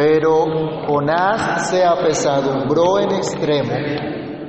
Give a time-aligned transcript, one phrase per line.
[0.00, 0.46] Pero
[0.88, 3.74] Jonás se apesadumbró en extremo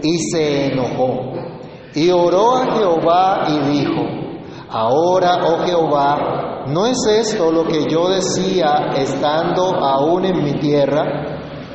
[0.02, 1.34] y se enojó.
[1.94, 4.02] Y oró a Jehová y dijo,
[4.70, 11.04] Ahora, oh Jehová, ¿no es esto lo que yo decía estando aún en mi tierra?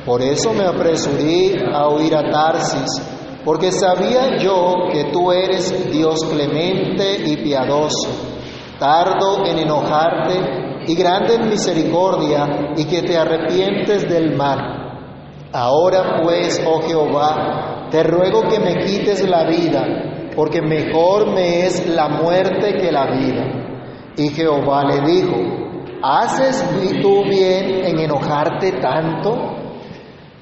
[0.03, 2.89] Por eso me apresuré a huir a Tarsis,
[3.45, 8.09] porque sabía yo que tú eres Dios clemente y piadoso,
[8.79, 14.59] tardo en enojarte y grande en misericordia, y que te arrepientes del mal.
[15.51, 21.87] Ahora pues, oh Jehová, te ruego que me quites la vida porque mejor me es
[21.87, 24.13] la muerte que la vida.
[24.15, 25.35] Y Jehová le dijo,
[26.03, 26.63] ¿haces
[27.01, 29.33] tú bien en enojarte tanto?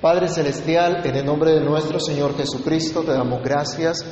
[0.01, 4.05] Padre Celestial, en el nombre de nuestro Señor Jesucristo, te damos gracias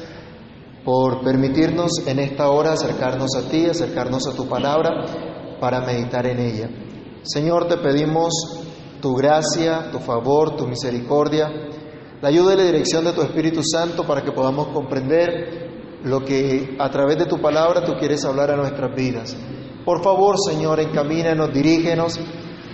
[0.85, 5.32] por permitirnos en esta hora acercarnos a ti, acercarnos a tu palabra
[5.63, 6.69] para meditar en ella.
[7.21, 8.33] Señor, te pedimos
[9.01, 11.49] tu gracia, tu favor, tu misericordia,
[12.21, 16.75] la ayuda y la dirección de tu Espíritu Santo para que podamos comprender lo que
[16.77, 19.37] a través de tu palabra tú quieres hablar a nuestras vidas.
[19.85, 22.19] Por favor, Señor, encamínanos, dirígenos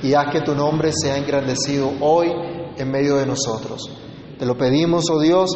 [0.01, 2.31] y haz que tu nombre sea engrandecido hoy
[2.75, 3.83] en medio de nosotros.
[4.39, 5.51] Te lo pedimos, oh Dios,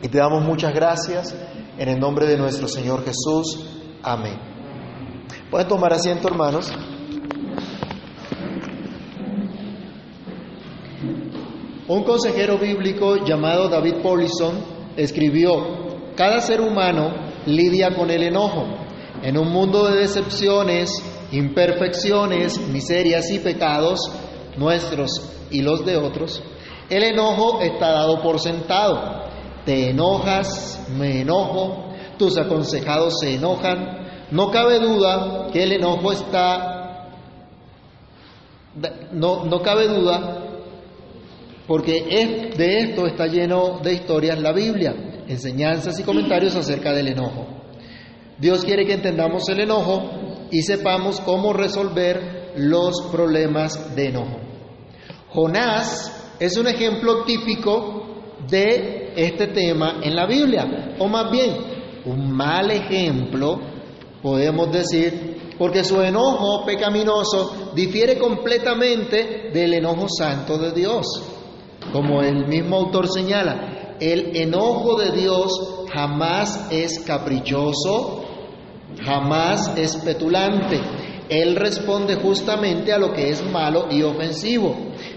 [0.00, 1.34] y te damos muchas gracias
[1.76, 3.66] en el nombre de nuestro Señor Jesús.
[4.04, 4.51] Amén.
[5.52, 6.72] Pueden tomar asiento, hermanos.
[11.86, 14.64] Un consejero bíblico llamado David Paulison
[14.96, 17.12] escribió, cada ser humano
[17.44, 18.64] lidia con el enojo.
[19.22, 20.90] En un mundo de decepciones,
[21.32, 24.00] imperfecciones, miserias y pecados,
[24.56, 25.10] nuestros
[25.50, 26.42] y los de otros,
[26.88, 29.26] el enojo está dado por sentado.
[29.66, 34.01] Te enojas, me enojo, tus aconsejados se enojan.
[34.32, 37.08] No cabe duda que el enojo está...
[39.12, 40.38] No, no cabe duda
[41.66, 44.94] porque de esto está lleno de historias la Biblia
[45.28, 47.46] enseñanzas y comentarios acerca del enojo.
[48.38, 54.40] Dios quiere que entendamos el enojo y sepamos cómo resolver los problemas de enojo.
[55.28, 61.56] Jonás es un ejemplo típico de este tema en la Biblia, o más bien,
[62.04, 63.60] un mal ejemplo,
[64.22, 71.06] podemos decir, porque su enojo pecaminoso difiere completamente del enojo santo de Dios.
[71.92, 75.52] Como el mismo autor señala, el enojo de Dios
[75.92, 78.24] jamás es caprichoso,
[79.04, 80.80] jamás es petulante.
[81.28, 84.74] Él responde justamente a lo que es malo y ofensivo.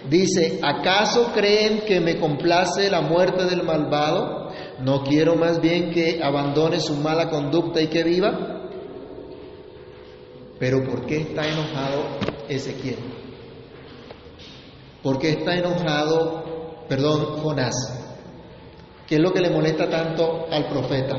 [0.10, 4.50] Dice, ¿acaso creen que me complace la muerte del malvado?
[4.80, 8.65] ¿No quiero más bien que abandone su mala conducta y que viva?
[10.60, 12.04] Pero ¿por qué está enojado
[12.48, 13.00] Ezequiel?
[15.04, 17.76] ¿Por qué está enojado, perdón, Jonás?
[19.08, 21.16] ¿Qué es lo que le molesta tanto al profeta?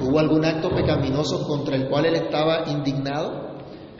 [0.00, 3.58] ¿Hubo algún acto pecaminoso contra el cual él estaba indignado?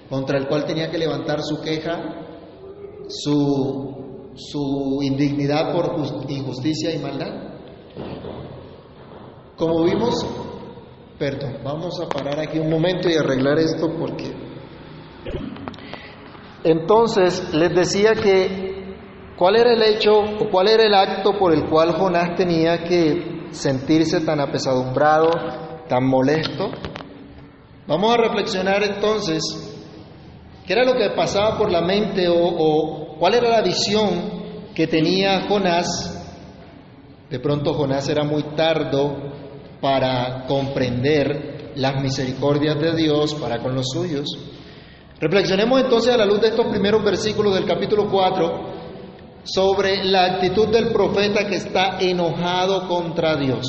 [0.08, 2.00] ¿Contra el cual tenía que levantar su queja,
[3.08, 5.96] su, su indignidad por
[6.28, 7.50] injusticia y maldad?
[9.56, 10.24] Como vimos,
[11.20, 14.34] perdón, vamos a parar aquí un momento y arreglar esto porque...
[16.64, 18.70] Entonces les decía que
[19.40, 23.46] ¿Cuál era el hecho o cuál era el acto por el cual Jonás tenía que
[23.52, 25.30] sentirse tan apesadumbrado,
[25.88, 26.70] tan molesto?
[27.86, 29.40] Vamos a reflexionar entonces
[30.66, 34.86] qué era lo que pasaba por la mente o, o cuál era la visión que
[34.86, 36.22] tenía Jonás.
[37.30, 39.29] De pronto Jonás era muy tardo
[39.80, 44.26] para comprender las misericordias de Dios para con los suyos.
[45.20, 48.80] Reflexionemos entonces a la luz de estos primeros versículos del capítulo 4
[49.44, 53.66] sobre la actitud del profeta que está enojado contra Dios.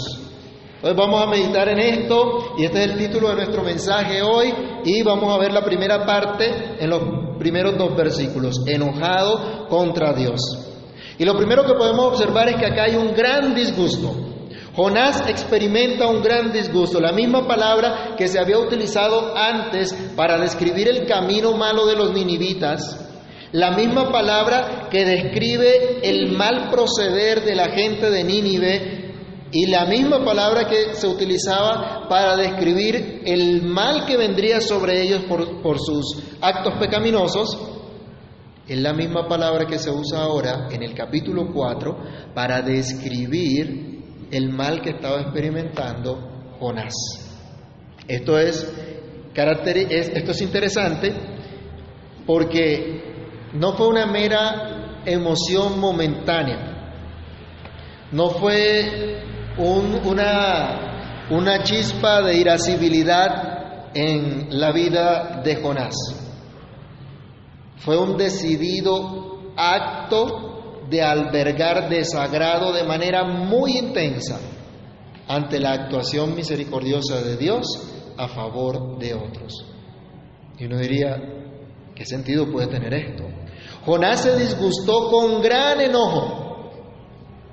[0.75, 4.51] Entonces vamos a meditar en esto y este es el título de nuestro mensaje hoy
[4.83, 7.01] y vamos a ver la primera parte en los
[7.37, 10.41] primeros dos versículos, enojado contra Dios.
[11.19, 14.30] Y lo primero que podemos observar es que acá hay un gran disgusto.
[14.75, 20.87] Jonás experimenta un gran disgusto, la misma palabra que se había utilizado antes para describir
[20.87, 22.97] el camino malo de los ninivitas,
[23.51, 29.11] la misma palabra que describe el mal proceder de la gente de Nínive
[29.51, 35.23] y la misma palabra que se utilizaba para describir el mal que vendría sobre ellos
[35.27, 37.57] por, por sus actos pecaminosos,
[38.65, 41.97] es la misma palabra que se usa ahora en el capítulo 4
[42.33, 44.00] para describir
[44.31, 46.93] el mal que estaba experimentando Jonás.
[48.07, 48.71] Esto es,
[49.33, 51.13] esto es interesante
[52.25, 56.67] porque no fue una mera emoción momentánea.
[58.11, 59.21] No fue
[59.57, 65.95] una, una chispa de irascibilidad en la vida de Jonás.
[67.77, 70.50] Fue un decidido acto
[70.91, 74.39] de albergar desagrado de manera muy intensa
[75.25, 77.65] ante la actuación misericordiosa de Dios
[78.17, 79.65] a favor de otros.
[80.59, 81.15] Y uno diría,
[81.95, 83.23] ¿qué sentido puede tener esto?
[83.85, 86.71] Jonás se disgustó con gran enojo.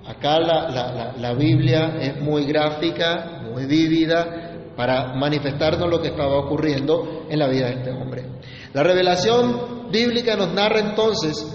[0.04, 7.26] Acá la, la, Biblia es muy gráfica, muy vívida, para manifestarnos lo que estaba ocurriendo
[7.28, 8.24] en la vida de este hombre.
[8.72, 11.46] La revelación bíblica nos narra entonces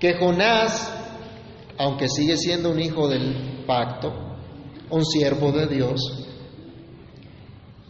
[0.00, 1.01] que Jonás,
[1.82, 4.12] aunque sigue siendo un hijo del pacto,
[4.88, 6.00] un siervo de Dios,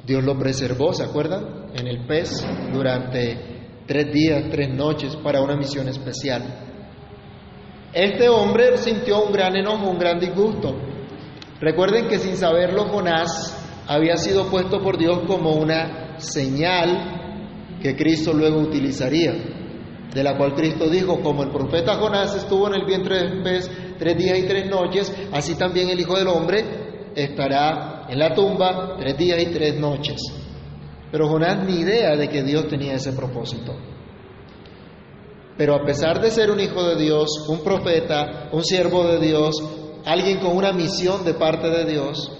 [0.06, 1.66] Dios lo preservó, ¿se acuerdan?
[1.74, 2.42] En el pez
[2.72, 6.42] durante tres días, tres noches para una misión especial.
[7.92, 10.74] Este hombre sintió un gran enojo, un gran disgusto.
[11.60, 13.54] Recuerden que sin saberlo Jonás
[13.86, 19.34] había sido puesto por Dios como una señal que Cristo luego utilizaría,
[20.14, 23.70] de la cual Cristo dijo, como el profeta Jonás estuvo en el vientre del pez
[23.98, 28.96] tres días y tres noches, así también el Hijo del Hombre estará en la tumba
[28.98, 30.20] tres días y tres noches.
[31.10, 33.74] Pero Jonás ni idea de que Dios tenía ese propósito.
[35.56, 39.54] Pero a pesar de ser un hijo de Dios, un profeta, un siervo de Dios,
[40.04, 42.32] alguien con una misión de parte de Dios,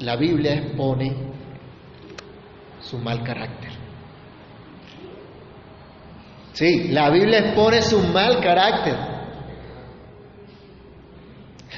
[0.00, 1.32] la Biblia expone
[2.80, 3.71] su mal carácter.
[6.52, 8.96] Sí, la Biblia expone su mal carácter.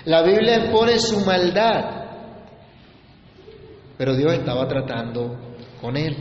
[0.04, 2.04] La Biblia expone su maldad.
[3.96, 5.36] Pero Dios estaba tratando
[5.80, 6.16] con él.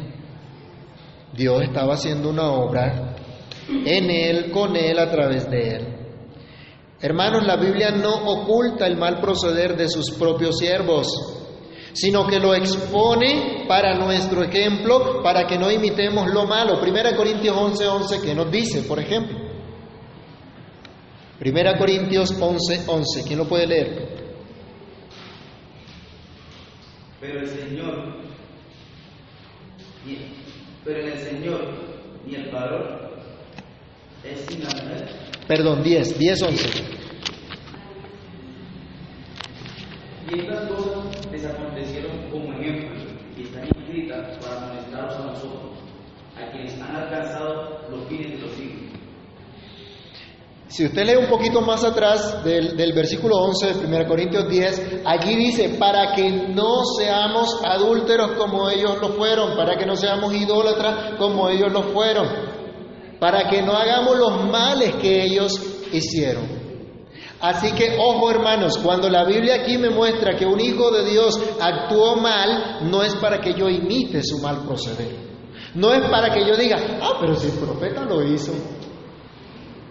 [1.35, 3.15] Dios estaba haciendo una obra
[3.67, 5.87] en él, con él, a través de él.
[7.01, 11.07] Hermanos, la Biblia no oculta el mal proceder de sus propios siervos,
[11.93, 16.79] sino que lo expone para nuestro ejemplo, para que no imitemos lo malo.
[16.81, 19.37] Primera Corintios 11:11, 11, que nos dice, por ejemplo.
[21.39, 24.13] Primera Corintios 11:11, 11, ¿quién lo puede leer?
[27.21, 28.15] Pero el Señor,
[30.83, 31.59] pero en el Señor
[32.25, 33.17] ni el valor
[34.23, 34.63] es sin
[35.47, 37.02] Perdón, 10, 10, 11.
[40.31, 42.97] Y estas cosas les acontecieron como ejemplo
[43.37, 45.79] y están escritas para amonestaros a nosotros,
[46.37, 48.93] a quienes han alcanzado los fines de los siglos.
[50.67, 55.35] Si usted lee un poquito más atrás del, versículo 11 de 1 Corintios 10, allí
[55.35, 61.15] dice, para que no seamos adúlteros como ellos lo fueron, para que no seamos idólatras
[61.19, 62.27] como ellos lo fueron,
[63.19, 65.53] para que no hagamos los males que ellos
[65.91, 66.62] hicieron.
[67.43, 71.37] Así que, ojo hermanos, cuando la Biblia aquí me muestra que un hijo de Dios
[71.59, 75.13] actuó mal, no es para que yo imite su mal proceder.
[75.75, 78.53] No es para que yo diga, ah, pero si el profeta lo hizo,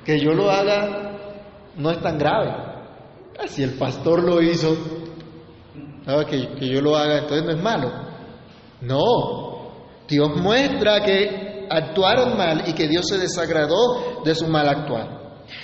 [0.02, 1.18] que yo lo haga
[1.76, 2.52] no es tan grave.
[3.38, 4.74] Ah, si el pastor lo hizo,
[6.30, 7.92] que, que yo lo haga, entonces no es malo.
[8.80, 9.74] No,
[10.08, 15.21] Dios muestra que actuaron mal y que Dios se desagradó de su mal actuar.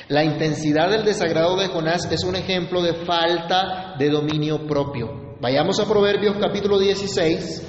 [0.08, 5.36] La intensidad del desagrado de Jonás es un ejemplo de falta de dominio propio.
[5.40, 7.62] Vayamos a Proverbios capítulo 16,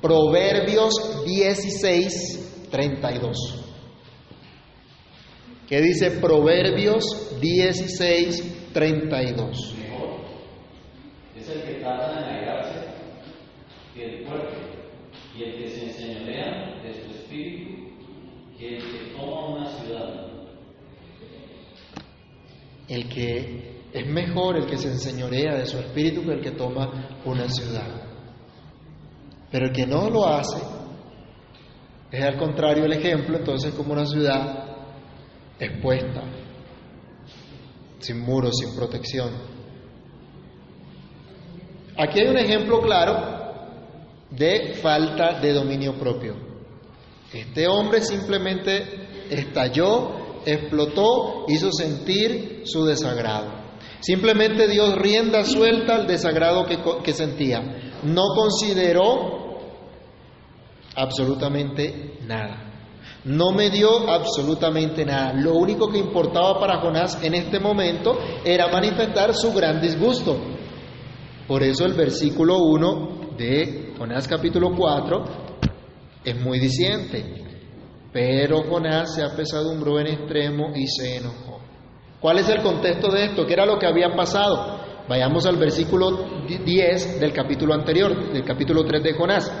[0.00, 3.62] Proverbios 16, 32
[5.72, 9.74] que dice Proverbios 16, 32.
[11.34, 12.88] Es el que tarda en alegrarse
[13.94, 14.58] que el fuerte,
[15.34, 17.88] y el que se enseñorea de su espíritu,
[18.58, 20.26] que el que toma una ciudad.
[22.92, 27.20] El que es mejor el que se enseñorea de su espíritu que el que toma
[27.24, 27.88] una ciudad.
[29.50, 30.58] Pero el que no lo hace,
[32.10, 34.76] es al contrario el ejemplo, entonces como una ciudad
[35.58, 36.22] expuesta,
[37.98, 39.30] sin muros, sin protección.
[41.96, 43.40] Aquí hay un ejemplo claro
[44.30, 46.34] de falta de dominio propio.
[47.32, 53.62] Este hombre simplemente estalló, explotó, hizo sentir su desagrado.
[54.00, 57.60] Simplemente dio rienda suelta al desagrado que, que sentía.
[58.02, 59.60] No consideró
[60.96, 62.72] absolutamente nada.
[63.24, 65.32] No me dio absolutamente nada.
[65.34, 70.36] Lo único que importaba para Jonás en este momento era manifestar su gran disgusto.
[71.46, 75.24] Por eso el versículo 1 de Jonás capítulo 4
[76.24, 77.51] es muy diciente.
[78.12, 81.60] Pero Jonás se apesadumbró en extremo y se enojó.
[82.20, 83.46] ¿Cuál es el contexto de esto?
[83.46, 84.80] ¿Qué era lo que había pasado?
[85.08, 89.52] Vayamos al versículo 10 del capítulo anterior, del capítulo 3 de Jonás.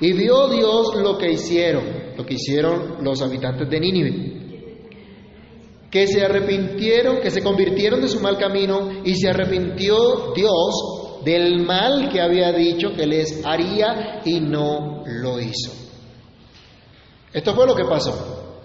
[0.00, 1.84] Y vio Dios lo que hicieron,
[2.16, 4.38] lo que hicieron los habitantes de Nínive,
[5.90, 11.60] que se arrepintieron, que se convirtieron de su mal camino y se arrepintió Dios del
[11.66, 15.77] mal que había dicho que les haría y no lo hizo.
[17.38, 18.56] Esto fue lo que pasó.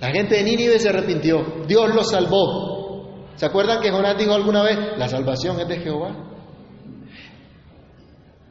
[0.00, 3.30] La gente de Nínive se arrepintió, Dios los salvó.
[3.36, 6.14] ¿Se acuerdan que Jonás dijo alguna vez, la salvación es de Jehová?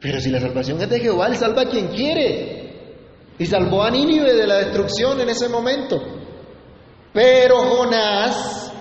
[0.00, 2.96] Pero si la salvación es de Jehová, Él salva a quien quiere.
[3.38, 6.02] Y salvó a Nínive de la destrucción en ese momento.
[7.12, 8.72] Pero Jonás,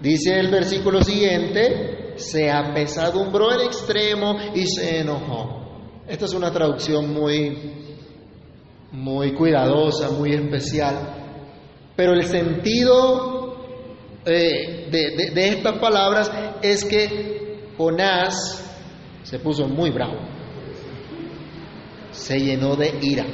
[0.00, 6.02] dice el versículo siguiente, se apesadumbró en extremo y se enojó.
[6.06, 7.83] Esta es una traducción muy,
[8.94, 10.96] muy cuidadosa, muy especial.
[11.96, 13.56] Pero el sentido
[14.24, 16.30] eh, de, estas palabras
[16.62, 18.60] es que Jonás
[19.24, 20.18] se puso muy bravo,
[22.12, 23.26] se llenó de ira.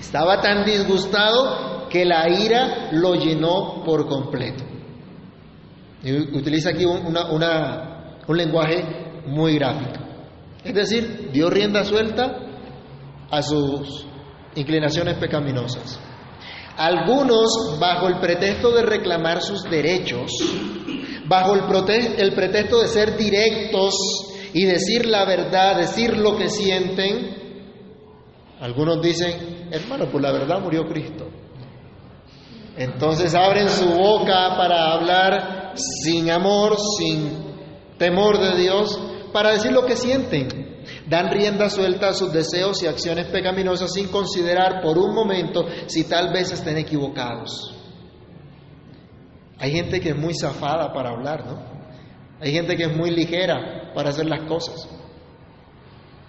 [0.00, 4.64] Estaba tan disgustado que la ira lo llenó por completo.
[6.02, 7.30] Y utiliza aquí una,
[8.26, 8.84] un lenguaje
[9.26, 10.00] muy gráfico.
[10.64, 12.47] Es decir, dio rienda suelta
[13.30, 14.06] a sus
[14.54, 16.00] inclinaciones pecaminosas.
[16.76, 20.30] Algunos, bajo el pretexto de reclamar sus derechos,
[21.26, 21.62] bajo el,
[22.18, 23.94] el pretexto de ser directos
[24.52, 27.36] y decir la verdad, decir lo que sienten,
[28.60, 31.26] algunos dicen, hermano, por la verdad murió Cristo.
[32.76, 37.28] Entonces abren su boca para hablar sin amor, sin
[37.98, 39.00] temor de Dios,
[39.32, 40.67] para decir lo que sienten.
[41.06, 46.04] Dan rienda suelta a sus deseos y acciones pecaminosas sin considerar por un momento si
[46.04, 47.74] tal vez estén equivocados.
[49.58, 51.78] Hay gente que es muy zafada para hablar, ¿no?
[52.40, 54.88] Hay gente que es muy ligera para hacer las cosas.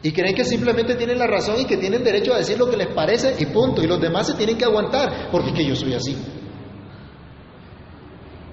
[0.02, 2.78] Y creen que simplemente tienen la razón y que tienen derecho a decir lo que
[2.78, 3.84] les parece y punto.
[3.84, 6.18] Y los demás se tienen que aguantar porque es que yo soy así.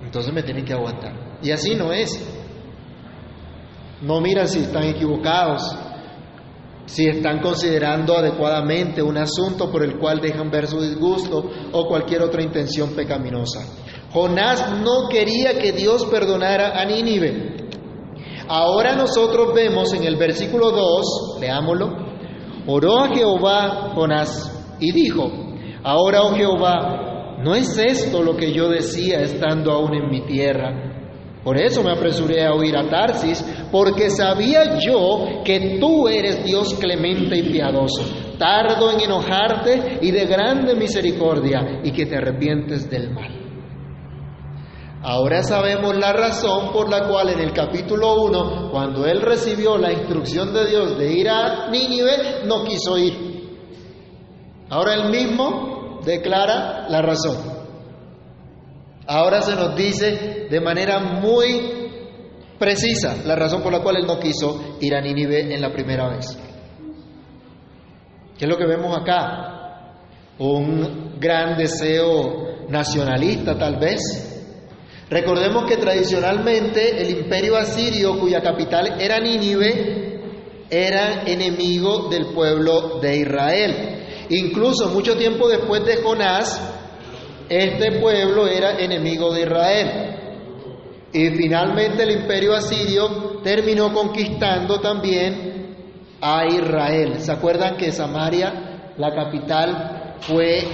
[0.03, 1.39] Entonces me tienen que aguantar.
[1.43, 2.21] Y así no es.
[4.03, 5.77] No miran si están equivocados,
[6.87, 12.23] si están considerando adecuadamente un asunto por el cual dejan ver su disgusto o cualquier
[12.23, 13.61] otra intención pecaminosa.
[14.13, 17.69] Jonás no quería que Dios perdonara a Nínive.
[18.49, 21.91] Ahora nosotros vemos en el versículo 2, leámoslo,
[22.69, 25.29] oró a Jehová Jonás y dijo,
[25.83, 30.96] ahora, oh Jehová, ¿no es esto lo que yo decía estando aún en mi tierra?
[31.47, 36.75] Por eso me apresuré a huir a Tarsis, porque sabía yo que tú eres Dios
[36.75, 38.03] clemente y piadoso,
[38.37, 43.31] tardo en enojarte y de grande misericordia, y que te arrepientes del mal.
[45.05, 49.93] Ahora sabemos la razón por la cual en el capítulo 1, cuando él recibió la
[49.93, 53.15] instrucción de Dios de ir a Nínive, no quiso ir.
[54.69, 57.56] Ahora él mismo declara la razón.
[59.07, 61.91] Ahora se nos dice de manera muy
[62.59, 66.09] precisa la razón por la cual él no quiso ir a Nínive en la primera
[66.09, 66.37] vez.
[68.39, 69.95] ¿Qué es lo que vemos acá?
[70.39, 74.27] Un gran deseo nacionalista tal vez,
[75.09, 80.21] Recordemos que tradicionalmente el imperio asirio, cuya capital era Nínive,
[80.69, 84.27] era enemigo del pueblo de Israel.
[84.31, 86.61] Incluso mucho tiempo después de Jonás,
[87.49, 90.17] este pueblo era enemigo de Israel.
[91.13, 95.77] Y finalmente el imperio asirio terminó conquistando también
[96.21, 97.21] a Israel.
[97.21, 100.67] ¿Se acuerdan que Samaria, la capital, fue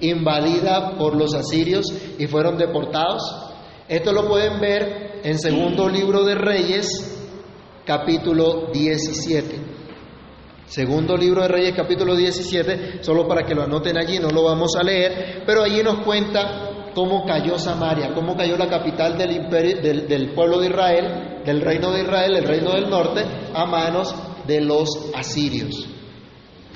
[0.00, 1.86] invadida por los asirios
[2.18, 3.22] y fueron deportados.
[3.88, 6.86] Esto lo pueden ver en segundo libro de Reyes,
[7.84, 9.73] capítulo 17.
[10.66, 14.74] Segundo libro de Reyes, capítulo 17, solo para que lo anoten allí, no lo vamos
[14.80, 19.82] a leer, pero allí nos cuenta cómo cayó Samaria, cómo cayó la capital del, imperio,
[19.82, 24.14] del, pueblo de Israel, del reino de Israel, el reino del norte, a manos
[24.46, 25.86] de los asirios,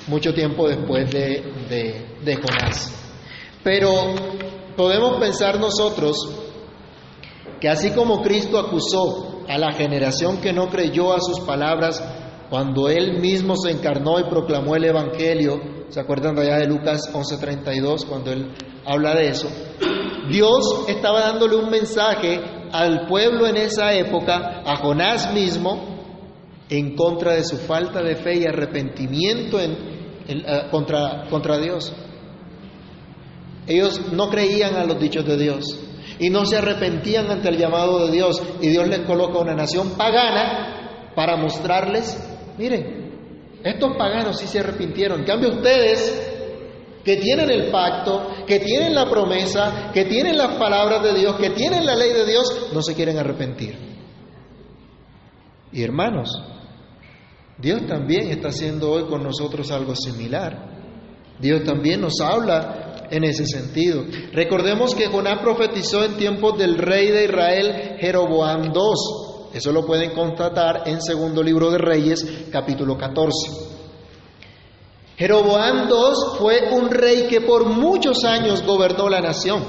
[0.07, 2.93] mucho tiempo después de, de, de Jonás.
[3.63, 3.91] Pero
[4.77, 6.15] podemos pensar nosotros
[7.59, 12.01] que así como Cristo acusó a la generación que no creyó a sus palabras
[12.49, 18.05] cuando Él mismo se encarnó y proclamó el Evangelio, ¿se acuerdan allá de Lucas 11:32
[18.05, 18.51] cuando Él
[18.85, 19.47] habla de eso?
[20.29, 22.39] Dios estaba dándole un mensaje
[22.71, 25.99] al pueblo en esa época, a Jonás mismo,
[26.69, 29.71] en contra de su falta de fe y arrepentimiento en,
[30.27, 31.93] eh, contra, contra Dios.
[33.67, 35.79] Ellos no creían a los dichos de Dios
[36.19, 39.91] y no se arrepentían ante el llamado de Dios y Dios les coloca una nación
[39.91, 42.17] pagana para mostrarles,
[42.59, 46.27] miren, estos paganos sí se arrepintieron, en cambio ustedes
[47.03, 51.51] que tienen el pacto, que tienen la promesa, que tienen las palabras de Dios, que
[51.51, 53.77] tienen la ley de Dios, no se quieren arrepentir.
[55.71, 56.29] Y hermanos,
[57.57, 60.77] Dios también está haciendo hoy con nosotros algo similar.
[61.39, 64.03] Dios también nos habla en ese sentido.
[64.33, 69.28] Recordemos que Jonás profetizó en tiempos del rey de Israel, Jeroboam II.
[69.53, 73.69] Eso lo pueden constatar en segundo libro de Reyes, capítulo 14.
[75.17, 79.63] Jeroboam II fue un rey que por muchos años gobernó la nación,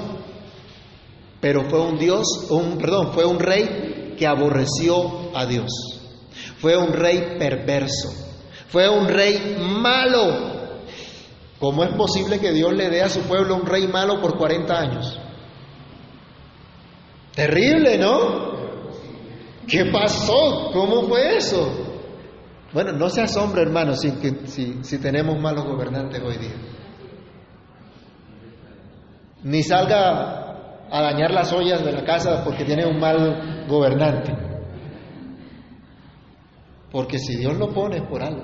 [1.41, 5.69] pero fue un Dios, un, perdón, fue un rey que aborreció a Dios.
[6.59, 8.09] Fue un rey perverso,
[8.69, 10.51] fue un rey malo.
[11.59, 14.79] ¿Cómo es posible que Dios le dé a su pueblo un rey malo por 40
[14.79, 15.19] años?
[17.35, 18.50] Terrible, ¿no?
[19.67, 20.71] ¿Qué pasó?
[20.73, 21.91] ¿Cómo fue eso?
[22.73, 24.11] Bueno, no se asombre, hermano, si,
[24.45, 26.55] si, si tenemos malos gobernantes hoy día.
[29.43, 34.33] Ni salga a dañar las ollas de la casa porque tiene un mal gobernante.
[36.91, 38.43] Porque si Dios lo pone es por algo.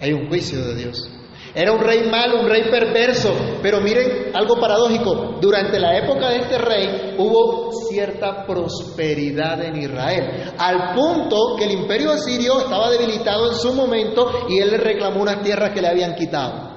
[0.00, 1.11] Hay un juicio de Dios.
[1.54, 6.36] Era un rey malo, un rey perverso, pero miren algo paradójico, durante la época de
[6.36, 13.50] este rey hubo cierta prosperidad en Israel, al punto que el imperio asirio estaba debilitado
[13.50, 16.72] en su momento y él le reclamó unas tierras que le habían quitado.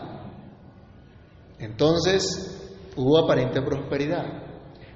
[1.58, 4.26] Entonces hubo aparente prosperidad,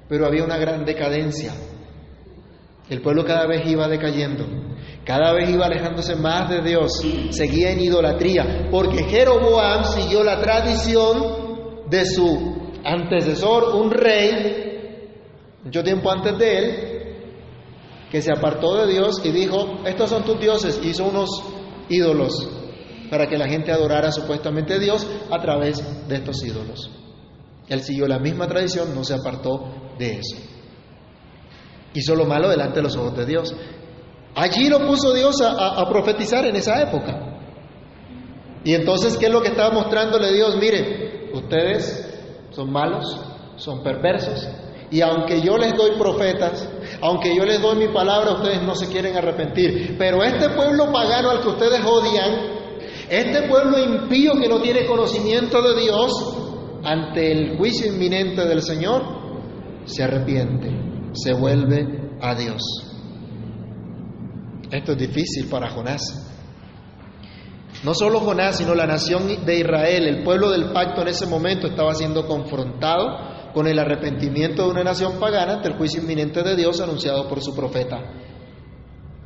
[0.08, 1.54] pero había una gran decadencia.
[2.90, 4.44] El pueblo cada vez iba decayendo.
[5.04, 6.92] Cada vez iba alejándose más de Dios,
[7.30, 15.08] seguía en idolatría, porque Jeroboam siguió la tradición de su antecesor, un rey,
[15.64, 16.90] mucho tiempo antes de él,
[18.10, 21.30] que se apartó de Dios y dijo, estos son tus dioses, hizo unos
[21.88, 22.48] ídolos
[23.08, 26.90] para que la gente adorara supuestamente a Dios a través de estos ídolos.
[27.68, 30.49] Él siguió la misma tradición, no se apartó de eso.
[31.94, 33.54] Hizo lo malo delante de los ojos de Dios.
[34.34, 37.40] Allí lo puso Dios a, profetizar en esa época.
[38.64, 40.56] Y entonces, ¿qué es lo que estaba mostrándole Dios?
[40.56, 42.06] Mire, ustedes
[42.50, 43.04] son malos,
[43.56, 44.48] son perversos,
[44.90, 46.68] y aunque yo les doy profetas,
[47.00, 49.96] aunque yo les doy mi palabra, ustedes no se quieren arrepentir.
[49.96, 52.60] Pero este pueblo pagano al que ustedes odian,
[53.08, 56.12] este pueblo impío que no tiene conocimiento de Dios,
[56.82, 59.02] ante el juicio inminente del Señor,
[59.84, 60.68] se arrepiente,
[61.12, 62.62] se vuelve a Dios.
[64.70, 66.02] Esto es difícil para Jonás.
[67.82, 71.66] No solo Jonás, sino la nación de Israel, el pueblo del pacto en ese momento
[71.66, 76.56] estaba siendo confrontado con el arrepentimiento de una nación pagana ante el juicio inminente de
[76.56, 77.98] Dios anunciado por su profeta.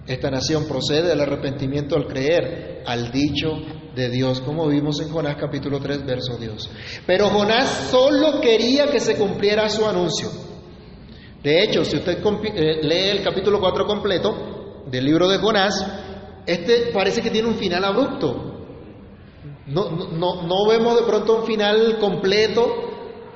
[0.06, 3.48] Esta nación procede del arrepentimiento al creer al dicho
[3.94, 6.70] de Dios, como vimos en Jonás capítulo 3, verso Dios.
[7.06, 10.43] Pero Jonás solo quería que se cumpliera su anuncio.
[11.44, 15.86] De hecho, si usted eh, lee el capítulo 4 completo, del libro de Jonás,
[16.46, 18.52] este parece que tiene un final abrupto.
[19.66, 22.66] No, no, no vemos de pronto un final completo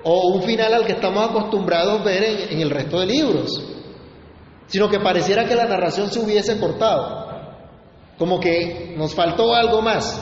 [0.05, 3.62] o un final al que estamos acostumbrados a ver en, en el resto de libros,
[4.68, 7.27] sino que pareciera que la narración se hubiese cortado,
[8.16, 10.18] como que nos faltó algo más.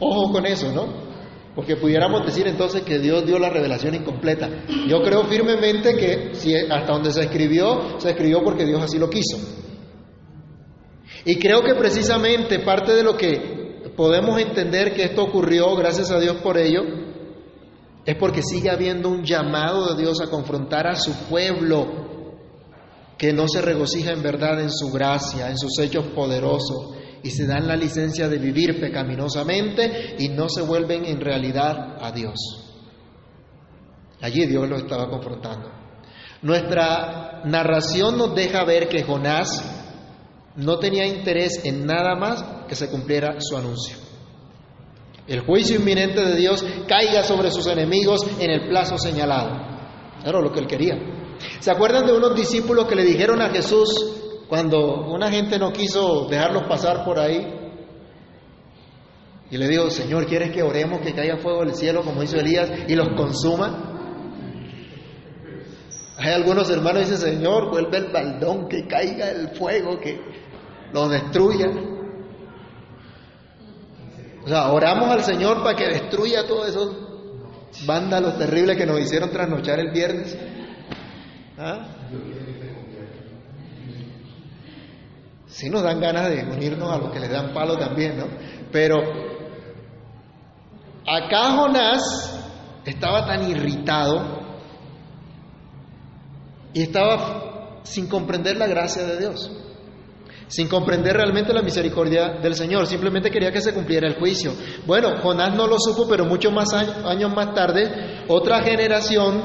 [0.00, 1.09] Ojo con eso, ¿no?
[1.54, 4.48] Porque pudiéramos decir entonces que Dios dio la revelación incompleta.
[4.88, 9.10] Yo creo firmemente que si hasta donde se escribió, se escribió porque Dios así lo
[9.10, 9.38] quiso.
[11.24, 16.20] Y creo que precisamente parte de lo que podemos entender que esto ocurrió, gracias a
[16.20, 16.82] Dios por ello,
[18.06, 22.10] es porque sigue habiendo un llamado de Dios a confrontar a su pueblo
[23.18, 27.46] que no se regocija en verdad en su gracia, en sus hechos poderosos, y se
[27.46, 32.36] dan la licencia de vivir pecaminosamente y no se vuelven en realidad a Dios.
[34.20, 35.70] Allí Dios lo estaba confrontando.
[36.42, 39.62] Nuestra narración nos deja ver que Jonás
[40.56, 43.96] no tenía interés en nada más que se cumpliera su anuncio.
[45.26, 49.50] El juicio inminente de Dios caiga sobre sus enemigos en el plazo señalado.
[50.24, 50.94] Era lo que él quería.
[51.60, 54.19] ¿Se acuerdan de unos discípulos que le dijeron a Jesús,
[54.50, 57.56] cuando una gente no quiso dejarlos pasar por ahí,
[59.48, 62.68] y le digo, Señor, ¿quieres que oremos que caiga fuego del cielo, como hizo Elías,
[62.88, 63.86] y los consuma?
[66.18, 70.20] Hay algunos hermanos que dicen, Señor, vuelve el baldón, que caiga el fuego, que
[70.92, 71.66] los destruya.
[74.44, 76.96] O sea, oramos al Señor para que destruya todos esos
[77.86, 80.36] vándalos terribles que nos hicieron trasnochar el viernes.
[81.56, 81.86] ¿Ah?
[85.50, 88.26] Sí nos dan ganas de unirnos a los que les dan palo también, ¿no?
[88.70, 88.98] Pero
[91.06, 92.40] acá Jonás
[92.84, 94.40] estaba tan irritado
[96.72, 99.50] y estaba sin comprender la gracia de Dios,
[100.46, 104.52] sin comprender realmente la misericordia del Señor, simplemente quería que se cumpliera el juicio.
[104.86, 109.42] Bueno, Jonás no lo supo, pero muchos más años más tarde, otra generación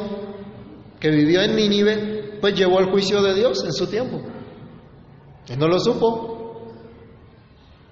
[1.00, 4.35] que vivió en Nínive, pues llevó al juicio de Dios en su tiempo.
[5.48, 6.36] Él no lo supo.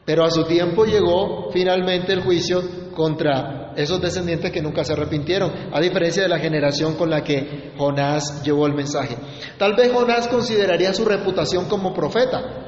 [0.05, 2.61] Pero a su tiempo llegó finalmente el juicio
[2.93, 7.73] contra esos descendientes que nunca se arrepintieron, a diferencia de la generación con la que
[7.77, 9.17] Jonás llevó el mensaje.
[9.57, 12.63] Tal vez Jonás consideraría su reputación como profeta.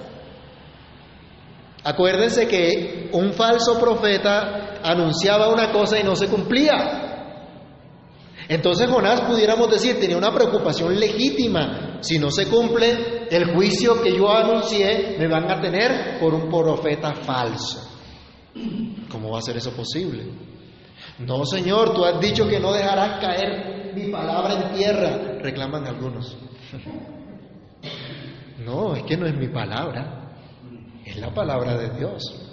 [1.84, 7.05] Acuérdense que un falso profeta anunciaba una cosa y no se cumplía.
[8.48, 12.00] Entonces Jonás pudiéramos decir tenía una preocupación legítima.
[12.02, 16.50] Si no se cumple el juicio que yo anuncié, me van a tener por un
[16.50, 17.82] profeta falso.
[19.10, 20.24] ¿Cómo va a ser eso posible?
[21.20, 26.38] No, Señor, tú has dicho que no dejarás caer mi palabra en tierra, reclaman algunos.
[28.66, 30.34] No, es que no es mi palabra,
[31.06, 32.45] es la palabra de Dios.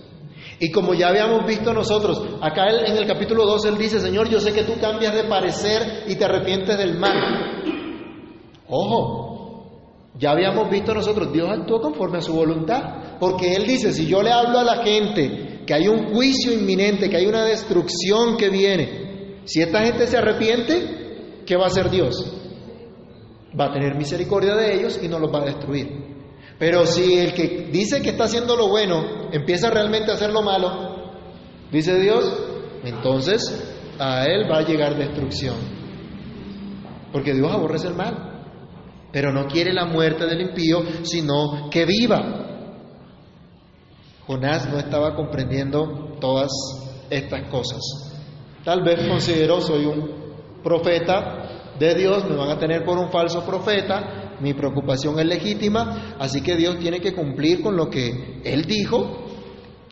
[0.61, 4.41] Y como ya habíamos visto nosotros, acá en el capítulo 2 él dice, Señor, yo
[4.41, 7.63] sé que tú cambias de parecer y te arrepientes del mal.
[8.69, 9.33] Ojo,
[10.19, 14.23] ya habíamos visto nosotros, Dios actuó conforme a su voluntad, porque Él dice, si yo
[14.23, 18.49] le hablo a la gente que hay un juicio inminente, que hay una destrucción que
[18.49, 22.15] viene, si esta gente se arrepiente, ¿qué va a hacer Dios?
[23.59, 26.13] Va a tener misericordia de ellos y no los va a destruir.
[26.63, 30.43] Pero si el que dice que está haciendo lo bueno empieza realmente a hacer lo
[30.43, 31.11] malo,
[31.73, 32.25] dice Dios,
[32.85, 35.57] entonces a él va a llegar destrucción.
[37.11, 38.45] Porque Dios aborrece el mal,
[39.11, 42.71] pero no quiere la muerte del impío, sino que viva.
[44.29, 46.53] Jonás no estaba comprendiendo todas
[47.11, 47.81] estas cosas.
[48.65, 53.45] Tal vez consideró soy un profeta de Dios, me van a tener por un falso
[53.45, 58.65] profeta, mi preocupación es legítima, así que Dios tiene que cumplir con lo que Él
[58.65, 59.25] dijo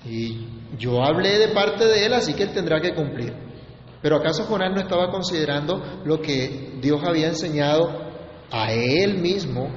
[0.05, 3.33] y yo hablé de parte de Él, así que Él tendrá que cumplir.
[4.03, 8.11] Pero ¿acaso Jonás no estaba considerando lo que Dios había enseñado
[8.51, 9.69] a Él mismo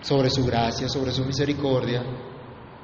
[0.00, 2.02] sobre su gracia, sobre su misericordia,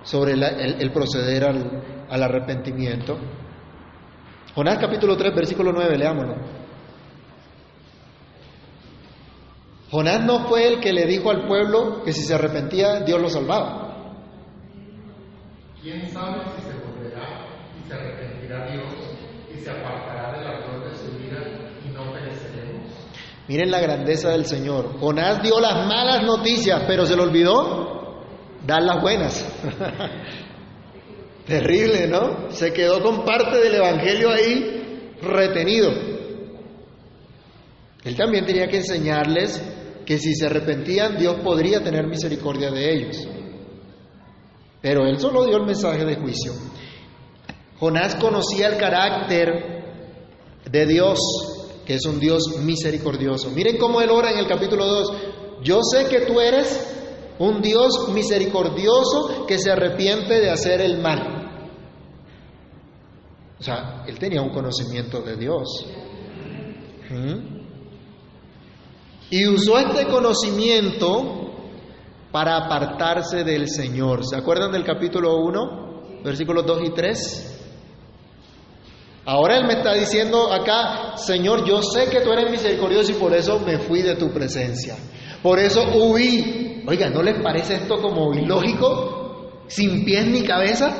[0.02, 3.18] sobre el, proceder al, arrepentimiento?
[4.54, 6.65] Jonás capítulo 3, versículo 9, leámoslo.
[9.90, 13.28] Jonás no fue el que le dijo al pueblo que si se arrepentía Dios lo
[13.28, 13.86] salvaba.
[15.80, 17.46] ¿Quién sabe si se volverá
[17.78, 18.92] y se arrepentirá Dios
[19.54, 21.38] y se apartará del de su vida
[21.86, 22.90] y no pereceremos?
[23.46, 24.98] Miren la grandeza del Señor.
[24.98, 28.24] Jonás dio las malas noticias, pero se le olvidó
[28.66, 29.46] dar las buenas.
[31.46, 32.50] Terrible, ¿no?
[32.50, 36.15] Se quedó con parte del Evangelio ahí retenido.
[38.06, 39.60] Él también tenía que enseñarles
[40.06, 43.28] que si se arrepentían Dios podría tener misericordia de ellos.
[44.80, 46.52] Pero él solo dio el mensaje de juicio.
[47.80, 49.48] Jonás conocía el carácter
[50.70, 51.18] de Dios,
[51.84, 53.50] que es un Dios misericordioso.
[53.50, 55.12] Miren cómo él ora en el capítulo 2.
[55.64, 56.88] Yo sé que tú eres
[57.40, 61.50] un Dios misericordioso que se arrepiente de hacer el mal.
[63.58, 65.86] O sea, él tenía un conocimiento de Dios.
[67.10, 67.55] ¿Mm?
[69.30, 71.46] Y usó este conocimiento
[72.30, 74.24] para apartarse del Señor.
[74.24, 77.52] ¿Se acuerdan del capítulo 1, versículos 2 y 3?
[79.24, 83.34] Ahora Él me está diciendo acá, Señor, yo sé que tú eres misericordioso y por
[83.34, 84.96] eso me fui de tu presencia.
[85.42, 86.84] Por eso huí.
[86.86, 89.64] Oiga, ¿no les parece esto como ilógico?
[89.66, 90.94] Sin pies ni cabeza.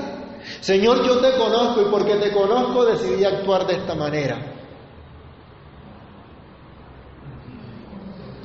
[0.60, 4.55] Señor, yo te conozco y porque te conozco decidí actuar de esta manera.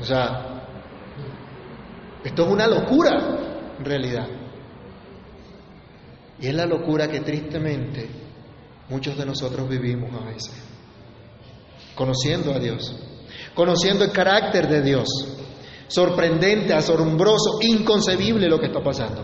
[0.02, 0.66] O sea,
[2.24, 4.28] esto es una locura en realidad.
[6.40, 8.10] Y es la locura que tristemente
[8.90, 10.54] muchos de nosotros vivimos a veces.
[11.94, 12.96] Conociendo a Dios,
[13.54, 15.08] conociendo el carácter de Dios.
[15.88, 19.24] Sorprendente, asombroso, inconcebible lo que está pasando.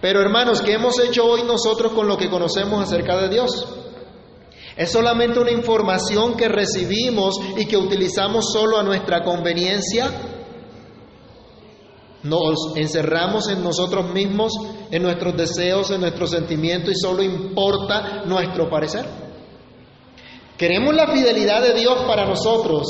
[0.00, 3.85] Pero hermanos, ¿qué hemos hecho hoy nosotros con lo que conocemos acerca de Dios?
[4.76, 10.10] Es solamente una información que recibimos y que utilizamos solo a nuestra conveniencia.
[12.22, 14.52] nos encerramos en nosotros mismos,
[14.90, 19.06] en nuestros deseos, en nuestros sentimientos y solo importa nuestro parecer.
[20.58, 22.86] Queremos la fidelidad de Dios para nosotros,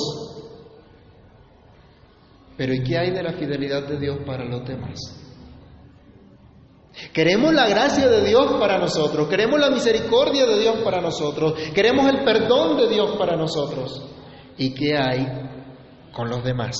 [2.57, 5.26] pero ¿y qué hay de la fidelidad de Dios para los demás?
[7.13, 12.09] Queremos la gracia de Dios para nosotros, queremos la misericordia de Dios para nosotros, queremos
[12.09, 14.03] el perdón de Dios para nosotros.
[14.57, 15.27] ¿Y qué hay
[16.13, 16.77] con los demás?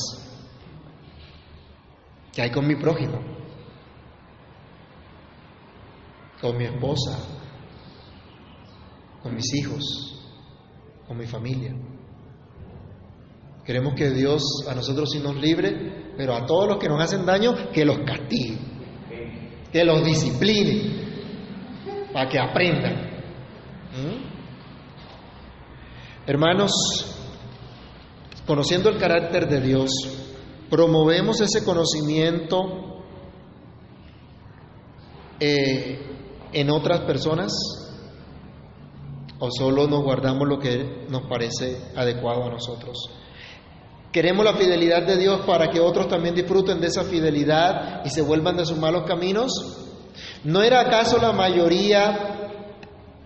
[2.33, 3.19] ¿Qué hay con mi prójimo?
[6.41, 7.19] Con mi esposa,
[9.23, 9.83] con mis hijos,
[11.07, 11.75] con mi familia.
[13.65, 17.27] Queremos que Dios a nosotros sí nos libre, pero a todos los que nos hacen
[17.27, 18.59] daño, que los castigue,
[19.77, 20.91] que los discipline,
[22.11, 22.95] para que aprendan.
[23.93, 24.25] ¿Mm?
[26.27, 26.73] Hermanos,
[28.47, 29.91] conociendo el carácter de Dios,
[30.71, 33.03] promovemos ese conocimiento
[35.41, 36.01] eh,
[36.55, 37.53] en otras personas
[39.39, 43.11] o solo nos guardamos lo que nos parece adecuado a nosotros.
[44.17, 48.23] Queremos la fidelidad de Dios para que otros también disfruten de esa fidelidad y se
[48.23, 49.51] vuelvan de sus malos caminos.
[50.43, 52.49] ¿No era acaso la mayoría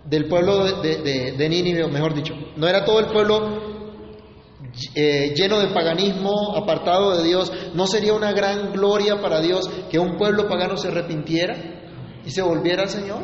[0.04, 3.86] del pueblo de, de, de Nínive, mejor dicho, no era todo el pueblo
[4.96, 10.00] eh, lleno de paganismo, apartado de Dios, ¿no sería una gran gloria para Dios que
[10.00, 11.54] un pueblo pagano se arrepintiera
[12.26, 13.22] y se volviera al Señor?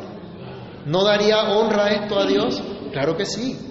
[0.85, 2.63] ¿No daría honra esto a Dios?
[2.93, 3.66] Claro que sí.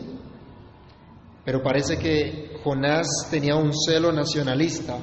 [1.47, 4.99] Pero parece que Jonás tenía un celo nacionalista,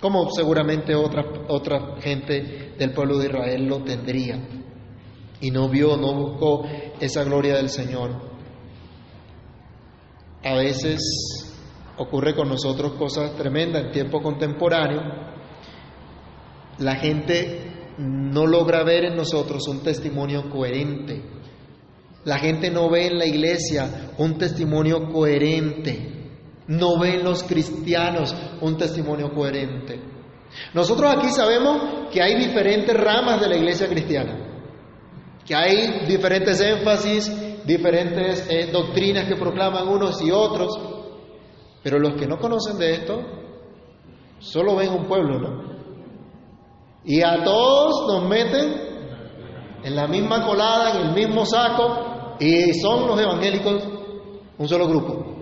[0.00, 4.48] como seguramente otra, otra gente del pueblo de Israel lo tendría.
[5.40, 6.62] Y no vio, no buscó
[7.00, 8.12] esa gloria del Señor.
[10.44, 11.02] A veces
[11.98, 15.02] ocurre con nosotros cosas tremendas en tiempo contemporáneo.
[16.78, 21.35] La gente no logra ver en nosotros un testimonio coherente.
[22.26, 26.32] La gente no ve en la iglesia un testimonio coherente.
[26.66, 30.00] No ve en los cristianos un testimonio coherente.
[30.74, 34.38] Nosotros aquí sabemos que hay diferentes ramas de la iglesia cristiana,
[35.46, 40.76] que hay diferentes énfasis, diferentes eh, doctrinas que proclaman unos y otros,
[41.84, 43.20] pero los que no conocen de esto,
[44.40, 45.76] solo ven un pueblo, ¿no?
[47.04, 48.86] Y a todos nos meten
[49.84, 52.05] en la misma colada, en el mismo saco,
[52.40, 53.82] y son los evangélicos
[54.58, 55.36] un solo grupo.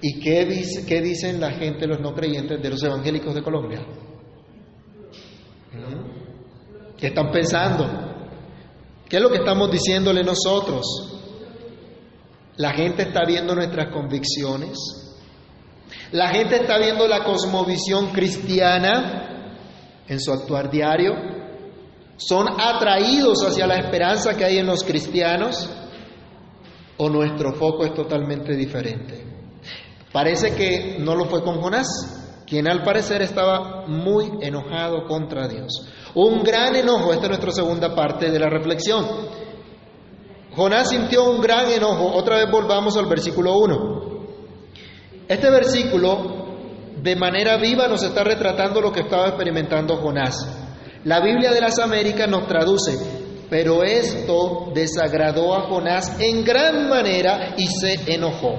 [0.00, 3.80] ¿Y qué, qué dicen la gente, los no creyentes, de los evangélicos de Colombia?
[6.98, 7.86] ¿Qué están pensando?
[9.08, 10.84] ¿Qué es lo que estamos diciéndole nosotros?
[12.56, 14.78] La gente está viendo nuestras convicciones.
[16.12, 19.54] La gente está viendo la cosmovisión cristiana
[20.08, 21.35] en su actuar diario.
[22.16, 25.68] Son atraídos hacia la esperanza que hay en los cristianos
[26.96, 29.24] o nuestro foco es totalmente diferente.
[30.12, 35.88] Parece que no lo fue con Jonás, quien al parecer estaba muy enojado contra Dios.
[36.14, 39.04] Un gran enojo, esta es nuestra segunda parte de la reflexión.
[40.54, 42.14] Jonás sintió un gran enojo.
[42.14, 44.06] Otra vez volvamos al versículo 1.
[45.28, 46.46] Este versículo
[47.02, 50.65] de manera viva nos está retratando lo que estaba experimentando Jonás.
[51.06, 52.98] La Biblia de las Américas nos traduce,
[53.48, 58.56] pero esto desagradó a Jonás en gran manera y se enojó.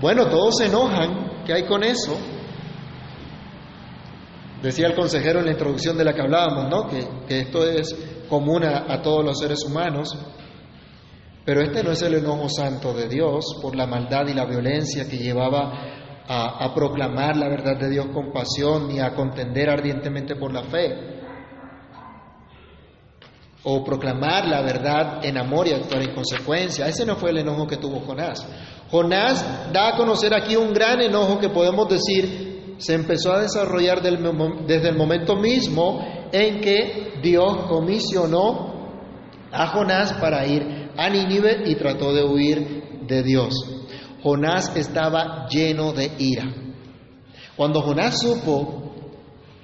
[0.00, 2.16] Bueno, todos se enojan, ¿qué hay con eso?
[4.62, 6.86] Decía el consejero en la introducción de la que hablábamos, ¿no?
[6.86, 7.92] Que, esto es
[8.28, 10.16] común a, a todos los seres humanos.
[11.44, 15.08] Pero este no es el enojo santo de Dios por la maldad y la violencia
[15.08, 15.99] que llevaba
[16.32, 21.18] a, proclamar la verdad de Dios con pasión ni a contender ardientemente por la fe.
[23.64, 26.86] O proclamar la verdad en amor y actuar en consecuencia.
[26.86, 28.46] Ese no fue el enojo que tuvo Jonás.
[28.92, 34.00] Jonás da a conocer aquí un gran enojo que podemos decir se empezó a desarrollar
[34.00, 38.70] desde el momento mismo en que Dios comisionó
[39.50, 43.79] a Jonás para ir a Nínive y trató de huir de Dios.
[44.22, 46.44] Jonás estaba lleno de ira.
[47.56, 48.94] Cuando Jonás supo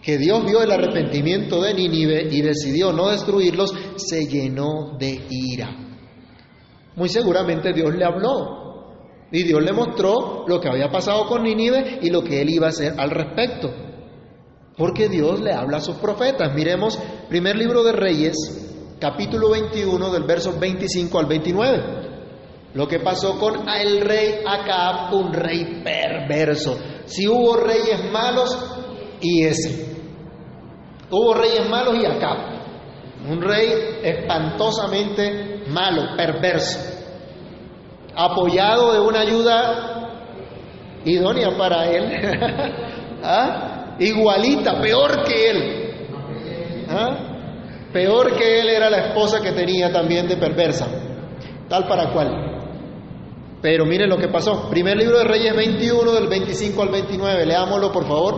[0.02, 5.68] que Dios vio el arrepentimiento de Nínive y decidió no destruirlos, se llenó de ira.
[6.94, 8.66] Muy seguramente Dios le habló
[9.32, 12.66] y Dios le mostró lo que había pasado con Nínive y lo que él iba
[12.66, 13.70] a hacer al respecto.
[14.76, 16.54] Porque Dios le habla a sus profetas.
[16.54, 18.36] Miremos primer libro de Reyes,
[19.00, 22.05] capítulo 21 del verso 25 al 29.
[22.74, 26.78] Lo que pasó con el rey Acab, un rey perverso.
[27.06, 28.76] Si hubo reyes malos,
[29.20, 29.96] y ese.
[31.10, 32.56] Hubo reyes malos y Acab.
[33.28, 36.78] Un rey espantosamente malo, perverso,
[38.14, 40.10] apoyado de una ayuda
[41.04, 42.04] idónea para él,
[43.22, 43.96] ¿Ah?
[43.98, 46.86] igualita, peor que él.
[46.88, 47.16] ¿Ah?
[47.92, 50.86] Peor que él era la esposa que tenía también de perversa,
[51.68, 52.45] tal para cual.
[53.66, 54.70] Pero miren lo que pasó.
[54.70, 57.46] Primer libro de Reyes 21, del 25 al 29.
[57.46, 58.34] Leámoslo, por favor.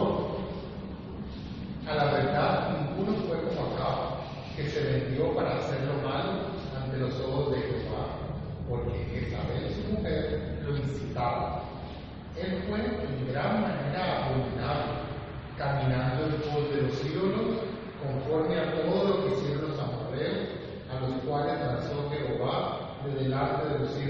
[1.87, 4.23] A la verdad, ninguno fue como acá,
[4.57, 6.47] que se vendió para hacer lo malo
[6.83, 8.09] ante los ojos de Jehová,
[8.71, 11.63] porque Jezabel, su mujer, lo incitaba.
[12.35, 14.93] Él fue en gran manera abominable,
[15.59, 17.65] caminando en pos de los ídolos,
[18.03, 20.49] conforme a todo lo que hicieron los amorreos,
[20.91, 23.99] a los cuales lanzó Jehová de delante de los.
[24.01, 24.08] Y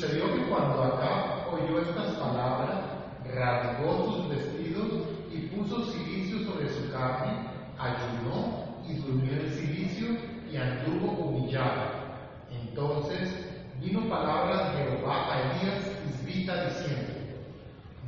[0.00, 2.80] sucedió que cuando acá oyó estas palabras,
[3.34, 4.86] rasgó sus vestidos
[5.30, 10.06] y puso silicio sobre su carne, ayunó y durmió en silicio
[10.50, 11.82] y anduvo humillado.
[12.50, 13.46] Entonces
[13.78, 17.12] vino palabra de Jehová a Elías Isbita diciendo,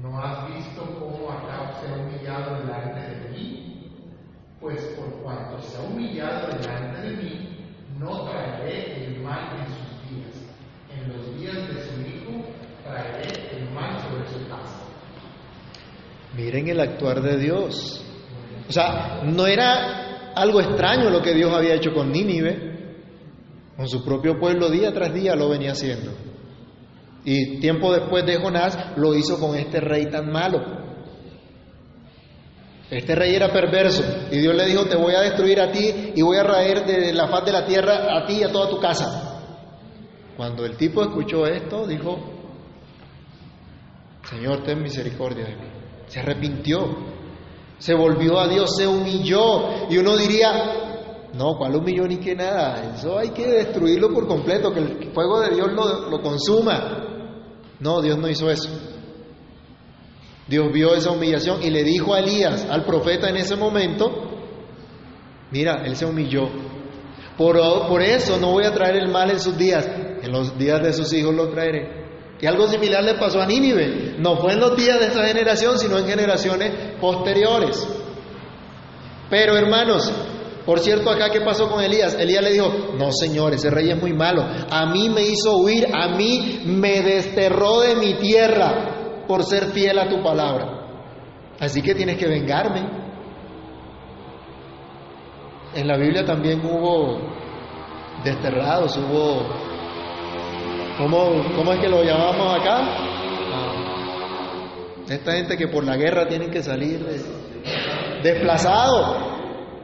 [0.01, 3.93] ¿no has visto cómo Acab se ha humillado delante de mí?
[4.61, 7.67] Pues por cuanto se ha humillado delante de mí,
[7.99, 10.53] no traeré el mal en sus días.
[10.95, 12.45] En los días de su hijo
[12.85, 14.83] traeré el mal sobre su casa.
[16.53, 18.05] Miren el actuar de Dios.
[18.69, 22.73] O sea, no era algo extraño lo que Dios había hecho con Nínive.
[23.75, 26.13] Con su propio pueblo día tras día lo venía haciendo.
[27.25, 30.63] Y tiempo después de Jonás lo hizo con este rey tan malo.
[32.91, 36.21] Este rey era perverso y Dios le dijo, te voy a destruir a ti y
[36.21, 38.79] voy a raer de la faz de la tierra a ti y a toda tu
[38.79, 39.41] casa.
[40.37, 42.19] Cuando el tipo escuchó esto, dijo,
[44.25, 45.82] Señor, ten misericordia de mí.
[46.13, 46.95] Se arrepintió,
[47.79, 49.89] se volvió a Dios, se humilló.
[49.89, 52.93] Y uno diría, no, ¿cuál humilló ni que nada?
[52.95, 57.39] Eso hay que destruirlo por completo, que el fuego de Dios lo, lo consuma.
[57.81, 58.69] No, Dios no hizo eso.
[60.47, 64.13] Dios vio esa humillación y le dijo a Elías, al profeta en ese momento,
[65.51, 66.47] mira, él se humilló.
[67.39, 70.83] Por, por, eso no voy a traer el mal en sus días, en los días
[70.83, 72.02] de sus hijos lo traeré.
[72.43, 74.17] Y algo similar le pasó a Nínive.
[74.19, 77.87] No fue en los días de esa generación, sino en generaciones posteriores.
[79.31, 80.13] Pero hermanos,
[80.67, 82.17] por cierto, acá qué pasó con Elías?
[82.19, 84.43] Elías le dijo, no señor, ese rey es muy malo.
[84.43, 90.01] A mí me hizo huir, a mí me desterró de mi tierra por ser fiel
[90.01, 90.81] a tu palabra.
[91.61, 92.91] Así que tienes que vengarme.
[95.77, 97.21] En la Biblia también hubo
[98.25, 99.72] desterrados, hubo...
[100.99, 102.79] ¿Cómo, cómo es que lo llamamos acá?
[103.51, 103.75] Ah,
[105.09, 107.21] esta gente que por la guerra tienen que salir de,
[108.23, 109.33] desplazado.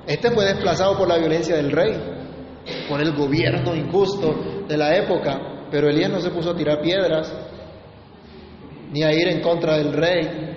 [0.07, 1.95] Este fue desplazado por la violencia del rey,
[2.89, 7.35] por el gobierno injusto de la época, pero Elías no se puso a tirar piedras
[8.91, 10.57] ni a ir en contra del rey.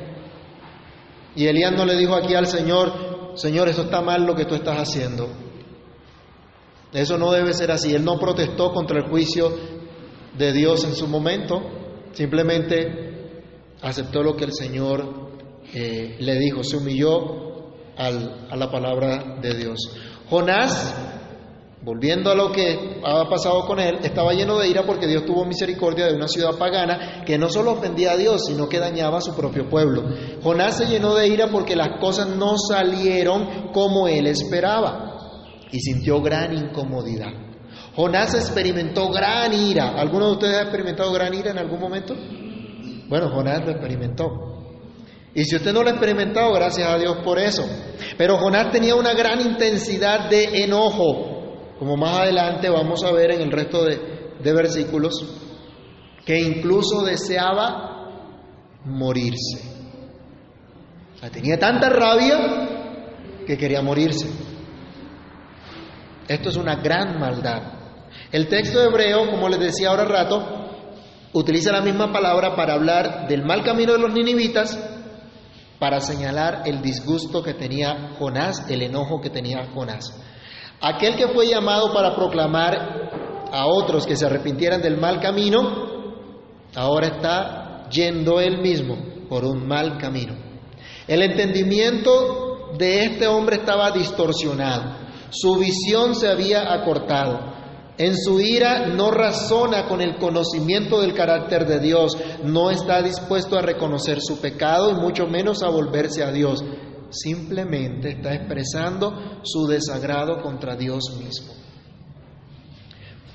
[1.36, 4.56] Y Elías no le dijo aquí al Señor, Señor, eso está mal lo que tú
[4.56, 5.30] estás haciendo.
[6.92, 7.96] Eso no debe ser así.
[7.96, 9.50] Él no protestó contra el juicio
[10.38, 11.62] de Dios en su momento,
[12.13, 13.12] simplemente
[13.82, 15.32] aceptó lo que el Señor
[15.74, 17.41] eh, le dijo, se humilló
[17.98, 19.78] a la palabra de Dios.
[20.30, 20.96] Jonás,
[21.84, 25.46] volviendo a lo que había pasado con él, estaba lleno de ira porque Dios tuvo
[25.46, 29.22] misericordia de una ciudad pagana que no solo ofendía a Dios, sino que dañaba a
[29.22, 30.04] su propio pueblo.
[30.41, 35.17] Jonás se llenó de ira porque las cosas no salieron como él esperaba
[35.72, 37.51] y sintió gran incomodidad.
[37.96, 39.94] Jonás experimentó gran ira.
[40.00, 42.16] ¿Alguno de ustedes ha experimentado gran ira en algún momento?
[43.08, 44.52] Bueno, Jonás lo experimentó.
[45.34, 47.64] Y si usted no lo ha experimentado, gracias a Dios por eso.
[48.18, 53.42] Pero Jonás tenía una gran intensidad de enojo, como más adelante vamos a ver en
[53.42, 55.14] el resto de, versículos,
[56.26, 58.10] que incluso deseaba
[58.86, 59.70] morirse.
[61.32, 64.28] Tenía tanta rabia que quería morirse.
[66.28, 67.81] Esto es una gran maldad.
[68.32, 70.62] El texto hebreo, como les decía ahora rato,
[71.34, 74.78] utiliza la misma palabra para hablar del mal camino de los ninivitas,
[75.80, 80.16] para señalar el disgusto que tenía Jonás, el enojo que tenía Jonás.
[80.80, 83.09] Aquel que fue llamado para proclamar
[83.51, 85.91] a otros que se arrepintieran del mal camino,
[86.76, 88.95] ahora está yendo él mismo
[89.28, 90.36] por un mal camino.
[91.07, 94.95] El entendimiento de este hombre estaba distorsionado,
[95.30, 97.61] su visión se había acortado.
[98.02, 103.60] En su ira no razona con el conocimiento del carácter de Dios, no está dispuesto
[103.60, 106.64] a reconocer su pecado y mucho menos a volverse a Dios.
[107.12, 111.54] Simplemente está expresando su desagrado contra Dios mismo.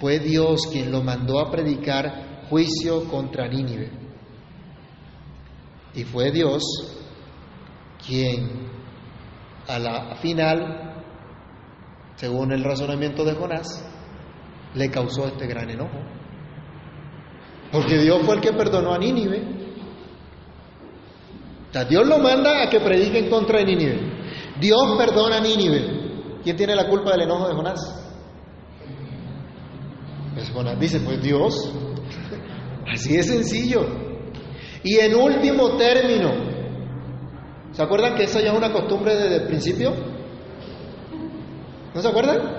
[0.01, 3.93] Fue Dios quien lo mandó a predicar juicio contra Nínive.
[5.95, 6.65] Y fue Dios
[8.05, 8.69] quien
[9.69, 11.05] a la final,
[12.17, 13.86] según el razonamiento de Jonás,
[14.77, 15.99] le causó este gran enojo.
[17.73, 19.43] Porque Dios fue el que perdonó a Nínive.
[21.75, 24.01] O Dios lo manda a que predique en contra de Nínive.
[24.61, 26.41] Dios perdona a Nínive.
[26.43, 28.03] ¿Quién tiene la culpa del enojo de Jonás?
[30.35, 31.73] Pues Jonás dice, pues Dios.
[32.91, 33.87] Así de sencillo.
[34.83, 36.31] Y en último término,
[37.73, 39.93] ¿se acuerdan que esa ya es una costumbre desde el principio?
[41.95, 42.56] ¿No se acuerdan?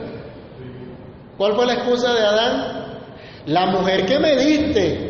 [1.38, 3.00] ¿Cuál fue la excusa de Adán?
[3.46, 5.08] La mujer que me diste.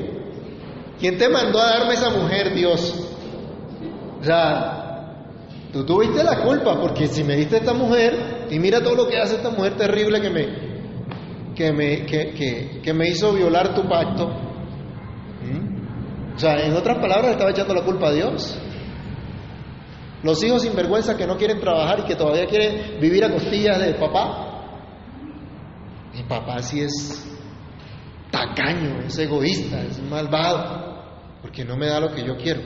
[1.00, 2.94] ¿Quién te mandó a darme esa mujer, Dios?
[4.20, 5.24] O sea,
[5.72, 9.18] tú tuviste la culpa porque si me diste esta mujer y mira todo lo que
[9.18, 10.48] hace esta mujer terrible que me,
[11.56, 14.28] que me, que, que, me hizo violar tu pacto.
[14.28, 16.36] ¿Mm?
[16.36, 18.58] O sea, en otras palabras, estaba echando la culpa a Dios.
[20.24, 23.80] Los hijos sin vergüenza que no quieren trabajar y que todavía quieren vivir a costillas
[23.80, 24.47] de papá.
[26.18, 27.24] Mi papá sí es
[28.32, 31.00] tacaño, es egoísta, es malvado,
[31.44, 32.60] porque no me da lo que yo quiero.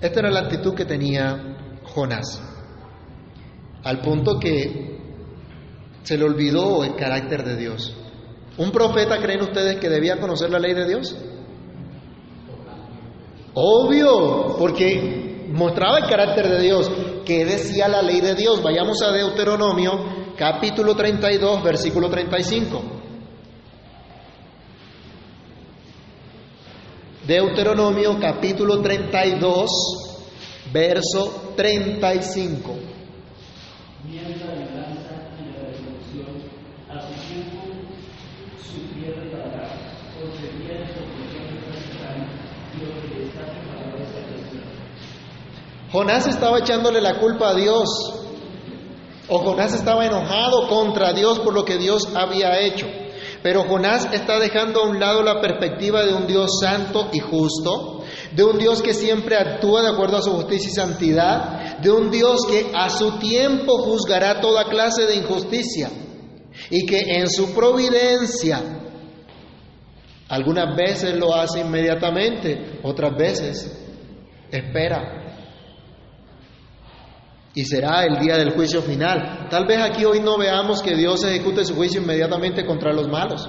[0.00, 2.42] Esta era la actitud que tenía Jonás,
[3.84, 4.98] al punto que
[6.02, 7.94] se le olvidó el carácter de Dios.
[8.56, 11.14] ¿Un profeta creen ustedes que debía conocer la ley de Dios?
[13.52, 16.90] Obvio, porque mostraba el carácter de Dios.
[17.26, 18.62] ¿Qué decía la ley de Dios?
[18.62, 22.82] Vayamos a Deuteronomio capítulo 32, versículo 35.
[27.26, 29.70] Deuteronomio capítulo 32,
[30.72, 32.74] verso 35.
[34.08, 36.32] Mientras la venganza y la revolución
[36.88, 37.60] a su tiempo
[38.64, 39.68] su tierra pagará,
[40.18, 41.44] porque el día de su opresión
[42.72, 44.20] y lo que está preparado esa
[45.92, 48.19] Jonás estaba echándole la culpa a Dios
[49.30, 52.86] o Jonás estaba enojado contra Dios por lo que Dios había hecho.
[53.42, 58.02] Pero Jonás está dejando a un lado la perspectiva de un Dios santo y justo,
[58.32, 62.10] de un Dios que siempre actúa de acuerdo a su justicia y santidad, de un
[62.10, 65.90] Dios que a su tiempo juzgará toda clase de injusticia
[66.68, 68.60] y que en su providencia
[70.28, 73.78] algunas veces lo hace inmediatamente, otras veces
[74.50, 75.19] espera
[77.54, 79.48] y será el día del juicio final.
[79.50, 83.48] Tal vez aquí hoy no veamos que Dios ejecute su juicio inmediatamente contra los malos.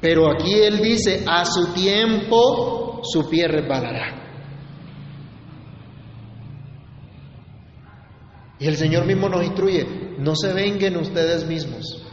[0.00, 4.20] Pero aquí Él dice, a su tiempo su pie resbalará.
[8.58, 12.06] Y el Señor mismo nos instruye, no se venguen ustedes mismos,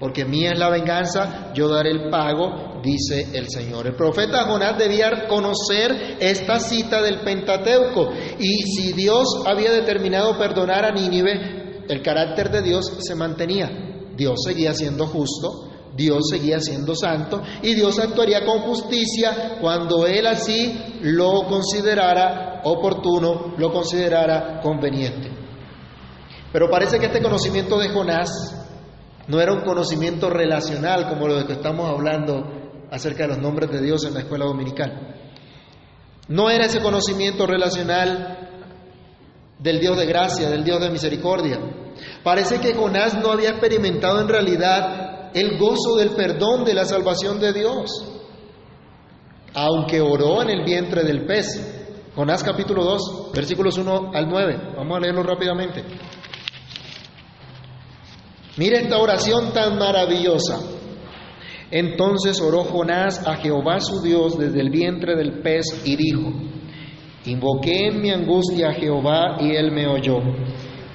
[0.00, 3.86] porque mía es la venganza, yo daré el pago, dice el Señor.
[3.86, 10.86] El profeta Jonás debía conocer esta cita del Pentateuco, y si Dios había determinado perdonar
[10.86, 13.68] a Nínive, el carácter de Dios se mantenía.
[14.16, 20.26] Dios seguía siendo justo, Dios seguía siendo santo, y Dios actuaría con justicia cuando Él
[20.26, 25.30] así lo considerara oportuno, lo considerara conveniente.
[26.50, 28.59] Pero parece que este conocimiento de Jonás
[29.30, 32.44] no era un conocimiento relacional como lo de que estamos hablando
[32.90, 35.14] acerca de los nombres de Dios en la escuela dominical.
[36.26, 38.48] No era ese conocimiento relacional
[39.56, 41.60] del Dios de gracia, del Dios de misericordia.
[42.24, 47.38] Parece que Jonás no había experimentado en realidad el gozo del perdón de la salvación
[47.38, 47.90] de Dios,
[49.54, 51.76] aunque oró en el vientre del pez.
[52.16, 54.72] Jonás capítulo 2, versículos 1 al 9.
[54.76, 55.84] Vamos a leerlo rápidamente.
[58.56, 60.58] Mira esta oración tan maravillosa.
[61.70, 66.32] Entonces oró Jonás a Jehová su Dios desde el vientre del pez y dijo,
[67.26, 70.20] Invoqué en mi angustia a Jehová y él me oyó.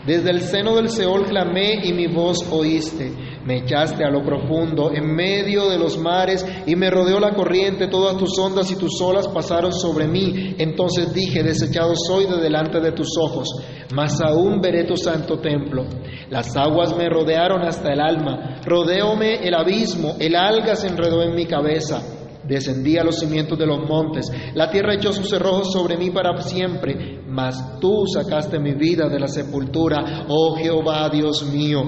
[0.06, 3.12] Desde el seno del Seol clamé y mi voz oíste.
[3.44, 7.88] Me echaste a lo profundo, en medio de los mares, y me rodeó la corriente,
[7.88, 10.56] todas tus ondas y tus olas pasaron sobre mí.
[10.58, 13.48] Entonces dije, desechado soy de delante de tus ojos,
[13.94, 15.86] mas aún veré tu santo templo.
[16.30, 21.36] Las aguas me rodearon hasta el alma, rodeóme el abismo, el alga se enredó en
[21.36, 22.15] mi cabeza.
[22.48, 26.40] Descendí a los cimientos de los montes, la tierra echó sus cerrojos sobre mí para
[26.42, 31.82] siempre, mas tú sacaste mi vida de la sepultura, oh Jehová Dios mío.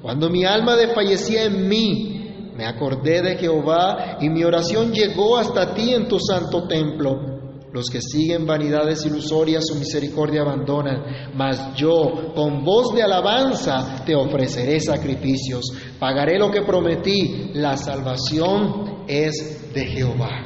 [0.00, 5.74] Cuando mi alma desfallecía en mí, me acordé de Jehová y mi oración llegó hasta
[5.74, 7.36] ti en tu santo templo.
[7.72, 14.14] Los que siguen vanidades ilusorias su misericordia abandonan, mas yo con voz de alabanza te
[14.14, 15.64] ofreceré sacrificios,
[15.98, 20.44] pagaré lo que prometí, la salvación es de Jehová.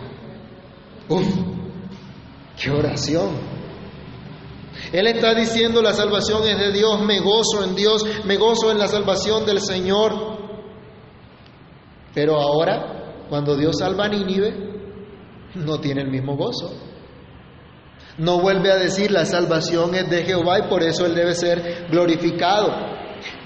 [1.09, 1.27] Uf,
[2.61, 3.51] qué oración.
[4.93, 8.79] Él está diciendo la salvación es de Dios, me gozo en Dios, me gozo en
[8.79, 10.39] la salvación del Señor.
[12.15, 14.53] Pero ahora, cuando Dios salva a Nínive,
[15.55, 16.73] no tiene el mismo gozo.
[18.19, 21.87] No vuelve a decir la salvación es de Jehová y por eso Él debe ser
[21.91, 22.71] glorificado.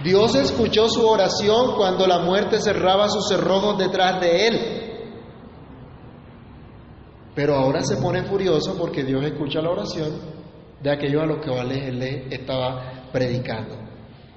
[0.02, 4.83] Dios escuchó su oración cuando la muerte cerraba sus cerrojos detrás de Él.
[7.34, 10.12] Pero ahora se pone furioso porque Dios escucha la oración
[10.80, 13.76] de aquellos a los que Él le estaba predicando.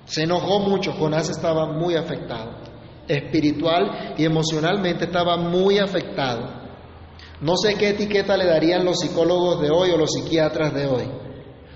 [0.05, 2.57] Se enojó mucho, Jonás estaba muy afectado.
[3.07, 6.67] Espiritual y emocionalmente estaba muy afectado.
[7.41, 11.03] No sé qué etiqueta le darían los psicólogos de hoy o los psiquiatras de hoy.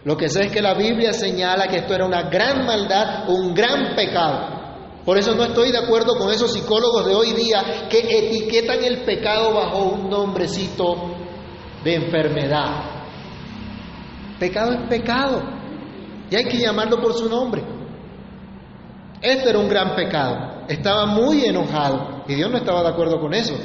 [0.03, 3.53] Lo que sé es que la Biblia señala que esto era una gran maldad, un
[3.53, 4.60] gran pecado.
[5.05, 9.03] Por eso no estoy de acuerdo con esos psicólogos de hoy día que etiquetan el
[9.03, 10.95] pecado bajo un nombrecito
[11.83, 12.83] de enfermedad.
[14.39, 15.41] Pecado es pecado
[16.29, 17.63] y hay que llamarlo por su nombre.
[19.21, 20.65] Este era un gran pecado.
[20.67, 23.55] Estaba muy enojado y Dios no estaba de acuerdo con eso.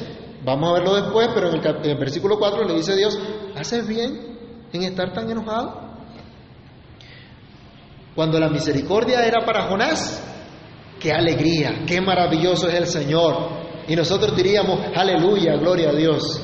[0.45, 3.19] Vamos a verlo después, pero en el, versículo 4 le dice Dios,
[3.57, 5.87] ¿haces bien en estar tan enojado?
[8.15, 10.36] Cuando la misericordia era para Jonás,
[11.07, 13.37] qué alegría, qué maravilloso es el Señor.
[13.87, 16.43] Y nosotros diríamos, aleluya, gloria a Dios.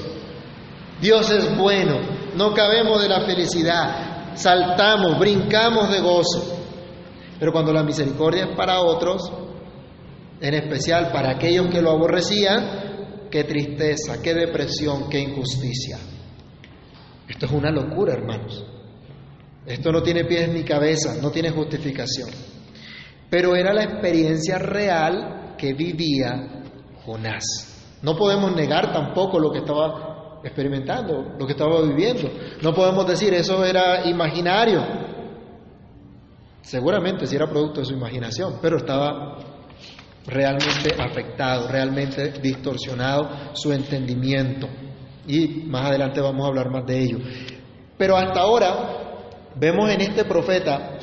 [1.01, 1.99] Dios es bueno,
[2.37, 6.59] no cabemos de la felicidad, saltamos, brincamos de gozo.
[7.41, 9.33] Pero cuando la misericordia es para otros,
[10.41, 15.99] en especial para aquellos que lo aborrecían, qué tristeza, qué depresión, qué injusticia.
[17.29, 18.65] Esto es una locura, hermanos.
[19.67, 22.52] Esto no tiene pies ni cabeza, no tiene justificación.
[23.33, 26.65] Pero era la experiencia real que vivía
[27.03, 27.97] Jonás.
[28.03, 32.29] No podemos negar tampoco lo que estaba experimentando, lo que estaba viviendo.
[32.61, 34.85] No podemos decir eso era imaginario.
[36.61, 39.39] Seguramente si era producto de su imaginación, pero estaba
[40.27, 44.69] realmente afectado, realmente distorsionado su entendimiento.
[45.27, 47.19] Y más adelante vamos a hablar más de ello.
[47.97, 50.99] Pero hasta ahora vemos en este profeta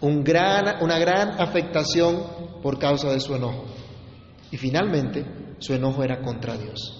[0.00, 2.22] una gran afectación
[2.62, 3.64] por causa de su enojo.
[4.50, 5.24] Y finalmente
[5.58, 6.94] su enojo era contra Dios.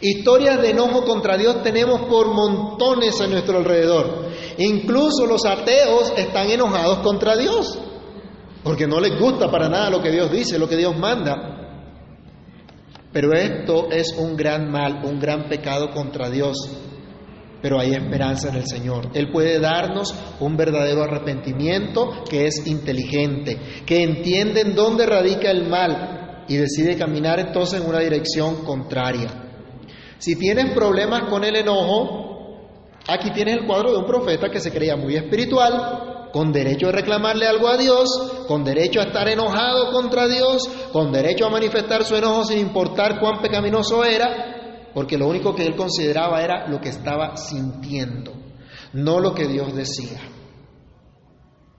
[0.00, 4.28] Historias de enojo contra Dios tenemos por montones a nuestro alrededor.
[4.58, 7.78] Incluso los ateos están enojados contra Dios
[8.64, 11.50] porque no les gusta para nada lo que Dios dice, lo que Dios manda.
[13.12, 16.56] Pero esto es un gran mal, un gran pecado contra Dios.
[17.64, 19.08] Pero hay esperanza en el Señor.
[19.14, 25.66] Él puede darnos un verdadero arrepentimiento que es inteligente, que entiende en dónde radica el
[25.66, 29.30] mal y decide caminar entonces en una dirección contraria.
[30.18, 34.70] Si tienes problemas con el enojo, aquí tienes el cuadro de un profeta que se
[34.70, 38.10] creía muy espiritual, con derecho a reclamarle algo a Dios,
[38.46, 43.18] con derecho a estar enojado contra Dios, con derecho a manifestar su enojo sin importar
[43.20, 44.53] cuán pecaminoso era,
[44.94, 48.32] porque lo único que él consideraba era lo que estaba sintiendo,
[48.92, 50.20] no lo que Dios decía.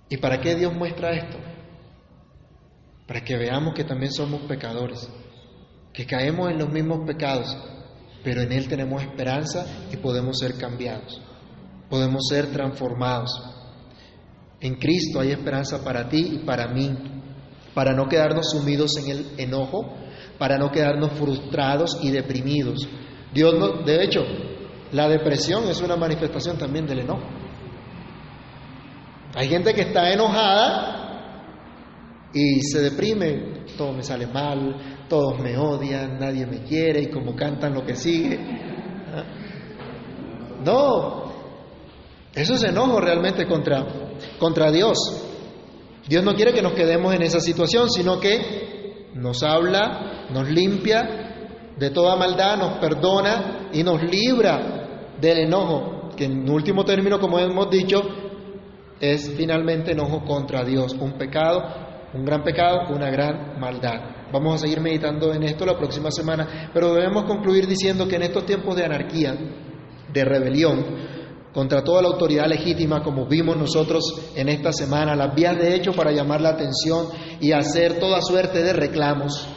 [0.09, 1.37] ¿Y para qué Dios muestra esto?
[3.07, 5.09] Para que veamos que también somos pecadores,
[5.93, 7.57] que caemos en los mismos pecados,
[8.23, 11.21] pero en Él tenemos esperanza y podemos ser cambiados,
[11.89, 13.31] podemos ser transformados.
[14.59, 16.91] En Cristo hay esperanza para ti y para mí,
[17.73, 19.95] para no quedarnos sumidos en el enojo,
[20.37, 22.87] para no quedarnos frustrados y deprimidos.
[23.35, 24.21] Dios no, de hecho,
[24.93, 27.27] la depresión es una manifestación también del enojo.
[29.35, 36.17] Hay gente que está enojada y se deprime, todo me sale mal, todos me odian,
[36.17, 38.39] nadie me quiere y como cantan lo que sigue.
[39.13, 39.23] ¿Ah?
[40.63, 41.33] No,
[42.33, 43.85] eso es enojo realmente contra,
[44.39, 44.97] contra Dios.
[46.07, 51.24] Dios no quiere que nos quedemos en esa situación, sino que nos habla, nos limpia
[51.77, 57.39] de toda maldad, nos perdona y nos libra del enojo, que en último término, como
[57.39, 58.01] hemos dicho,
[58.99, 61.63] es finalmente enojo contra Dios, un pecado,
[62.13, 64.29] un gran pecado, una gran maldad.
[64.31, 68.23] Vamos a seguir meditando en esto la próxima semana, pero debemos concluir diciendo que en
[68.23, 69.35] estos tiempos de anarquía,
[70.11, 70.85] de rebelión,
[71.53, 74.03] contra toda la autoridad legítima, como vimos nosotros
[74.35, 77.07] en esta semana, las vías de hecho para llamar la atención
[77.39, 79.47] y hacer toda suerte de reclamos.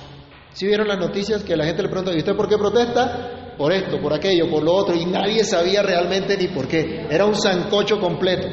[0.53, 3.55] Si vieron las noticias que la gente le pregunta, ¿y usted por qué protesta?
[3.57, 7.07] Por esto, por aquello, por lo otro, y nadie sabía realmente ni por qué.
[7.11, 8.46] Era un zancocho completo.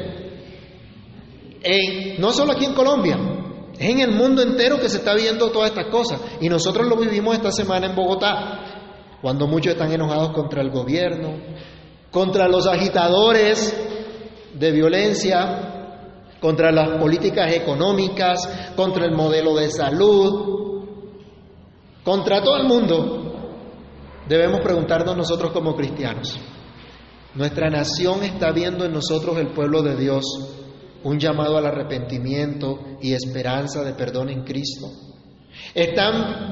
[2.18, 3.16] no solo aquí en Colombia,
[3.78, 6.20] es en el mundo entero que se está viendo todas estas cosas.
[6.40, 11.34] Y nosotros lo vivimos esta semana en Bogotá, cuando muchos están enojados contra el gobierno,
[12.10, 13.76] contra los agitadores
[14.54, 15.76] de violencia,
[16.40, 20.65] contra las políticas económicas, contra el modelo de salud,
[22.06, 23.32] contra todo el mundo,
[24.28, 26.38] debemos preguntarnos nosotros como cristianos.
[27.34, 30.24] Nuestra nación está viendo en nosotros el pueblo de Dios
[31.02, 34.86] un llamado al arrepentimiento y esperanza de perdón en Cristo.
[35.74, 36.48] Están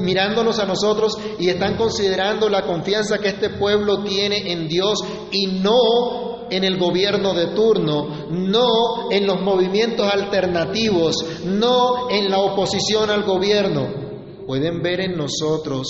[0.00, 4.98] mirándonos a nosotros y están considerando la confianza que este pueblo tiene en Dios
[5.30, 12.40] y no en el gobierno de turno, no en los movimientos alternativos, no en la
[12.40, 14.07] oposición al gobierno.
[14.48, 15.86] Pueden ver en nosotros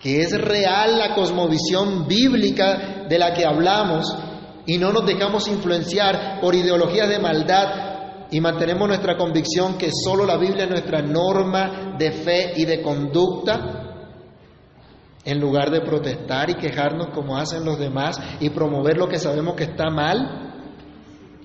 [0.00, 4.06] que es real la cosmovisión bíblica de la que hablamos
[4.64, 10.24] y no nos dejamos influenciar por ideologías de maldad y mantenemos nuestra convicción que solo
[10.24, 14.14] la Biblia es nuestra norma de fe y de conducta,
[15.26, 19.56] en lugar de protestar y quejarnos como hacen los demás y promover lo que sabemos
[19.56, 20.54] que está mal,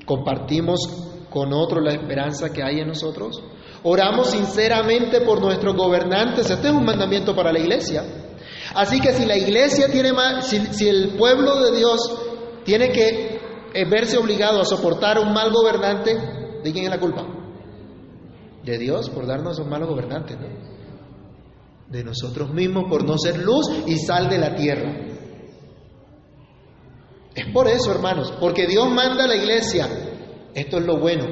[0.05, 0.79] compartimos
[1.29, 3.43] con otros la esperanza que hay en nosotros.
[3.83, 6.49] Oramos sinceramente por nuestros gobernantes.
[6.49, 8.03] Este es un mandamiento para la iglesia.
[8.75, 11.99] Así que si la iglesia tiene más, si, el pueblo de Dios
[12.63, 13.39] tiene que
[13.73, 16.17] eh, verse obligado a soportar un mal gobernante,
[16.63, 17.25] ¿De quién es la culpa?
[18.63, 20.47] De Dios por darnos un malo gobernante, ¿no?
[21.89, 24.95] De nosotros mismos por no ser luz y sal de la tierra.
[27.35, 29.87] Es por eso, hermanos, porque Dios manda a la iglesia.
[30.53, 31.25] Esto es lo bueno,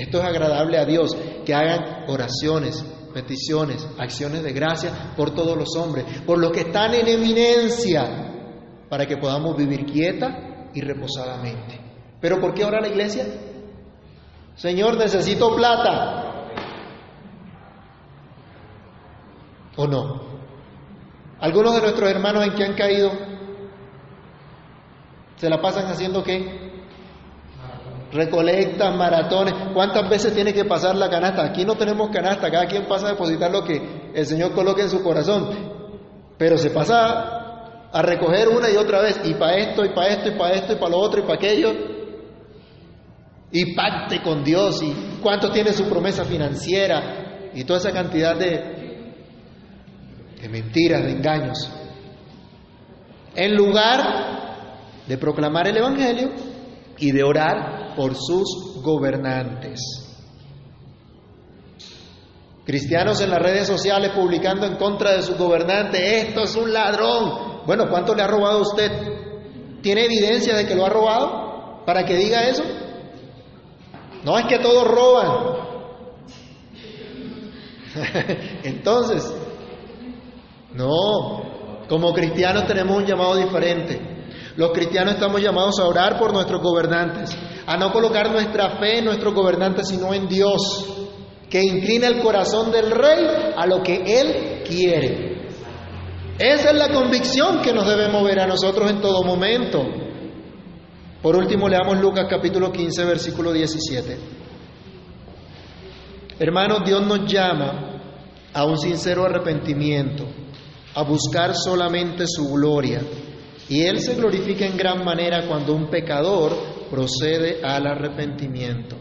[0.00, 2.82] esto es agradable a Dios, que hagan oraciones,
[3.12, 8.32] peticiones, acciones de gracia por todos los hombres, por los que están en eminencia,
[8.88, 11.78] para que podamos vivir quieta y reposadamente.
[12.18, 13.26] ¿Pero por qué ora la iglesia?
[14.56, 16.46] Señor, necesito plata.
[19.76, 20.30] ¿O no?
[21.40, 23.10] Algunos de nuestros hermanos en que han caído
[25.36, 26.59] se la pasan haciendo qué?
[28.12, 29.54] Recolectas, maratones.
[29.72, 31.44] ¿Cuántas veces tiene que pasar la canasta?
[31.44, 34.90] Aquí no tenemos canasta, cada quien pasa a depositar lo que el Señor coloque en
[34.90, 35.48] su corazón.
[36.36, 40.28] Pero se pasa a recoger una y otra vez, y para esto, y para esto,
[40.28, 41.72] y para esto, y para lo otro, y para aquello
[43.52, 49.14] y pacte con Dios y cuánto tiene su promesa financiera y toda esa cantidad de,
[50.40, 51.70] de mentiras, de engaños.
[53.34, 56.30] En lugar de proclamar el Evangelio
[56.98, 59.80] y de orar por sus gobernantes.
[62.64, 67.62] Cristianos en las redes sociales publicando en contra de su gobernante, esto es un ladrón.
[67.66, 68.92] Bueno, ¿cuánto le ha robado a usted?
[69.82, 72.62] ¿Tiene evidencia de que lo ha robado para que diga eso?
[74.24, 75.60] No es que todos roban.
[78.62, 79.34] Entonces,
[80.74, 84.19] no, como cristianos tenemos un llamado diferente.
[84.56, 87.36] Los cristianos estamos llamados a orar por nuestros gobernantes,
[87.66, 90.86] a no colocar nuestra fe en nuestros gobernantes, sino en Dios,
[91.48, 95.30] que inclina el corazón del rey a lo que Él quiere.
[96.38, 99.84] Esa es la convicción que nos debe mover a nosotros en todo momento.
[101.20, 104.18] Por último, leamos Lucas capítulo 15, versículo 17.
[106.38, 108.00] Hermanos, Dios nos llama
[108.54, 110.24] a un sincero arrepentimiento,
[110.94, 113.02] a buscar solamente su gloria.
[113.70, 116.56] Y Él se glorifica en gran manera cuando un pecador
[116.90, 118.96] procede al arrepentimiento.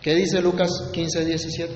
[0.00, 1.74] ¿Qué dice Lucas 15, 17?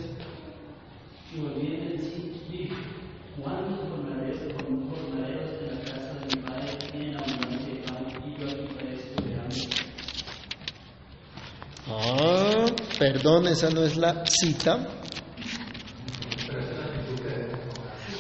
[11.87, 12.65] Ah,
[12.99, 14.89] perdón, esa no es la cita.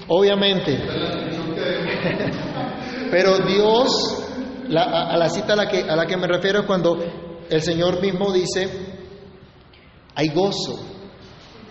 [0.07, 0.79] Obviamente.
[3.11, 4.25] Pero Dios,
[4.77, 6.99] a, la cita a la, que, a la que me refiero es cuando
[7.49, 8.69] el Señor mismo dice,
[10.15, 10.79] hay gozo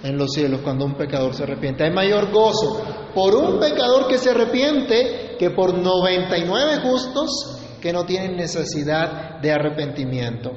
[0.03, 1.83] en los cielos cuando un pecador se arrepiente.
[1.83, 2.83] Hay mayor gozo
[3.13, 9.51] por un pecador que se arrepiente que por 99 justos que no tienen necesidad de
[9.51, 10.51] arrepentimiento.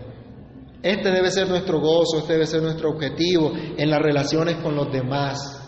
[0.83, 4.93] Este debe ser nuestro gozo, este debe ser nuestro objetivo en las relaciones con los
[4.93, 5.61] demás.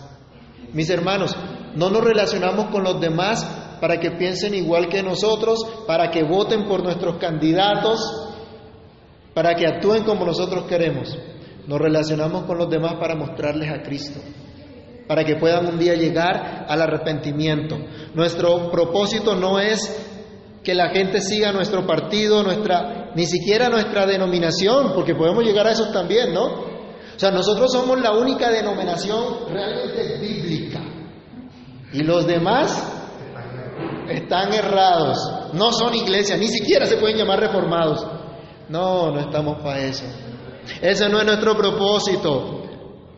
[0.72, 1.36] Mis hermanos,
[1.74, 3.44] no nos relacionamos con los demás
[3.80, 8.00] para que piensen igual que nosotros, para que voten por nuestros candidatos,
[9.34, 11.16] para que actúen como nosotros queremos.
[11.66, 14.20] Nos relacionamos con los demás para mostrarles a Cristo,
[15.06, 17.78] para que puedan un día llegar al arrepentimiento.
[18.14, 20.08] Nuestro propósito no es
[20.62, 25.72] que la gente siga nuestro partido, nuestra, ni siquiera nuestra denominación, porque podemos llegar a
[25.72, 26.44] eso también, ¿no?
[26.44, 30.80] O sea, nosotros somos la única denominación realmente bíblica.
[31.92, 32.99] Y los demás
[34.08, 35.18] están errados,
[35.52, 38.06] no son iglesias, ni siquiera se pueden llamar reformados.
[38.68, 40.04] No, no estamos para eso.
[40.80, 42.62] Ese no es nuestro propósito.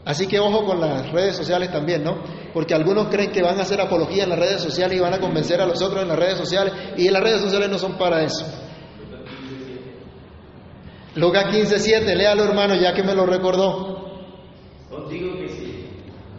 [0.04, 2.22] Así que ojo con las redes sociales también, ¿no?
[2.52, 5.20] Porque algunos creen que van a hacer apología en las redes sociales y van a
[5.20, 8.22] convencer a los otros en las redes sociales y las redes sociales no son para
[8.22, 8.44] eso.
[11.14, 14.10] Lucas 15:7, léalo hermano, ya que me lo recordó.
[14.90, 15.86] Os digo que sí,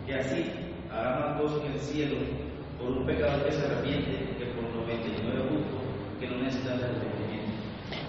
[0.05, 0.51] que así
[0.91, 2.42] hará más gozo en el cielo
[2.83, 6.81] por un que se arrepiente que por 99 justos que no necesitan.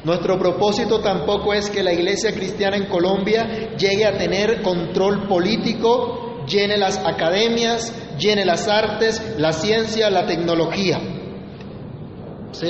[0.05, 6.45] Nuestro propósito tampoco es que la iglesia cristiana en Colombia llegue a tener control político,
[6.47, 11.01] llene las academias, llene las artes, la ciencia, la tecnología.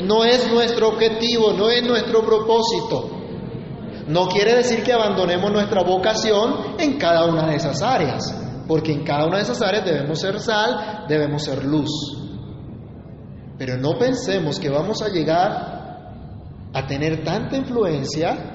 [0.05, 3.11] No es nuestro objetivo, no es nuestro propósito.
[4.07, 9.05] No quiere decir que abandonemos nuestra vocación en cada una de esas áreas, porque en
[9.05, 11.91] cada una de esas áreas debemos ser sal, debemos ser luz.
[13.59, 15.75] Pero no pensemos que vamos a llegar
[16.73, 18.55] a tener tanta influencia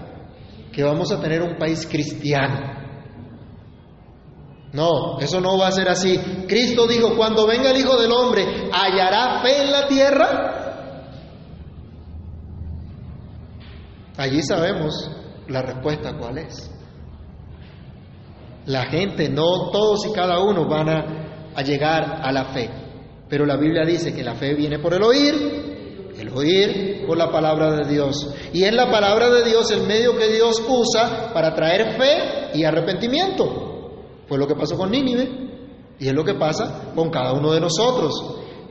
[0.72, 2.78] que vamos a tener un país cristiano.
[4.72, 6.18] No, eso no va a ser así.
[6.48, 10.60] Cristo dijo, cuando venga el Hijo del Hombre, ¿hallará fe en la tierra?
[14.18, 15.10] Allí sabemos
[15.48, 16.70] la respuesta cuál es.
[18.66, 21.16] La gente, no todos y cada uno van a,
[21.64, 22.70] llegar a la fe,
[23.28, 27.30] pero la Biblia dice que la fe viene por el oír, el oír por la
[27.30, 28.34] palabra de Dios.
[28.54, 32.64] Y es la palabra de Dios el medio que Dios usa para traer fe y
[32.64, 33.90] arrepentimiento.
[34.28, 35.28] Fue lo que pasó con Nínive
[36.00, 38.14] y es lo que pasa con cada uno de nosotros.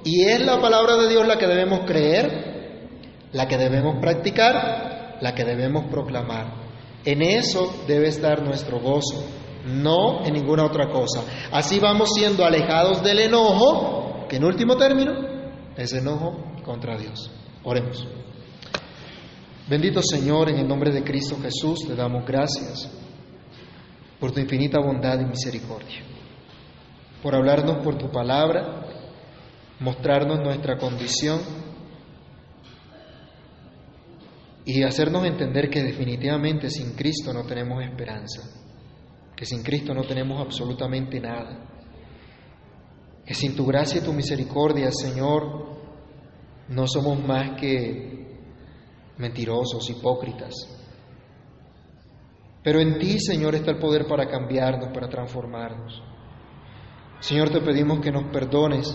[0.05, 2.89] Y es la palabra de Dios la que debemos creer,
[3.32, 6.68] la que debemos practicar, la que debemos proclamar.
[7.05, 9.24] En eso debe estar nuestro gozo,
[9.66, 11.22] no en ninguna otra cosa.
[11.52, 15.12] Así vamos siendo alejados del enojo, que en último término
[15.76, 17.30] es enojo contra Dios.
[17.64, 18.06] Oremos.
[19.68, 22.90] Bendito Señor, en el nombre de Cristo Jesús, te damos gracias
[24.18, 26.02] por tu infinita bondad y misericordia,
[27.22, 28.86] por hablarnos por tu palabra,
[29.78, 31.40] mostrarnos nuestra condición
[34.64, 38.42] y hacernos entender que definitivamente sin Cristo no tenemos esperanza,
[39.39, 41.64] que sin Cristo no tenemos absolutamente nada,
[43.24, 45.78] que sin tu gracia y tu misericordia, Señor,
[46.68, 48.36] no somos más que
[49.16, 50.53] mentirosos, hipócritas.
[52.64, 56.03] Pero en ti, Señor, está el poder para cambiarnos, para transformarnos.
[57.20, 58.93] Señor, te pedimos que nos perdones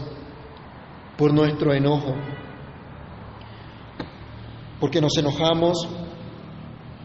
[1.18, 2.16] por nuestro enojo,
[4.82, 5.88] porque nos enojamos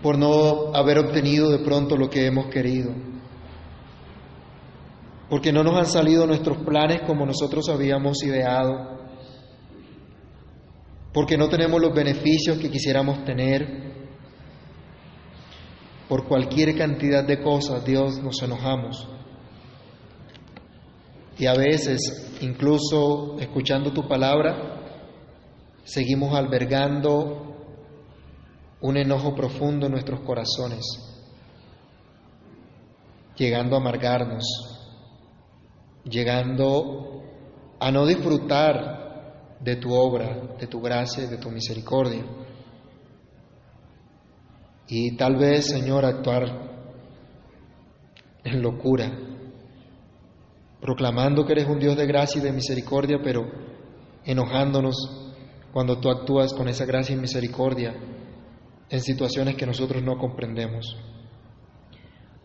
[0.02, 3.06] por no haber obtenido de pronto lo que hemos querido,
[5.28, 8.98] porque no nos han salido nuestros planes como nosotros habíamos ideado,
[11.12, 13.88] porque no tenemos los beneficios que quisiéramos tener,
[16.08, 19.06] por cualquier cantidad de cosas, Dios, nos enojamos.
[21.38, 24.96] Y a veces, incluso escuchando tu palabra,
[25.84, 27.56] seguimos albergando
[28.80, 30.84] un enojo profundo en nuestros corazones,
[33.36, 34.77] llegando a amargarnos,
[36.08, 37.22] llegando
[37.80, 42.24] a no disfrutar de tu obra, de tu gracia de tu misericordia.
[44.88, 46.44] Y tal vez, Señor, actuar
[48.44, 49.12] en locura,
[50.80, 53.46] proclamando que eres un Dios de gracia y de misericordia, pero
[54.24, 54.96] enojándonos
[55.72, 57.94] cuando tú actúas con esa gracia y misericordia
[58.88, 60.96] en situaciones que nosotros no comprendemos.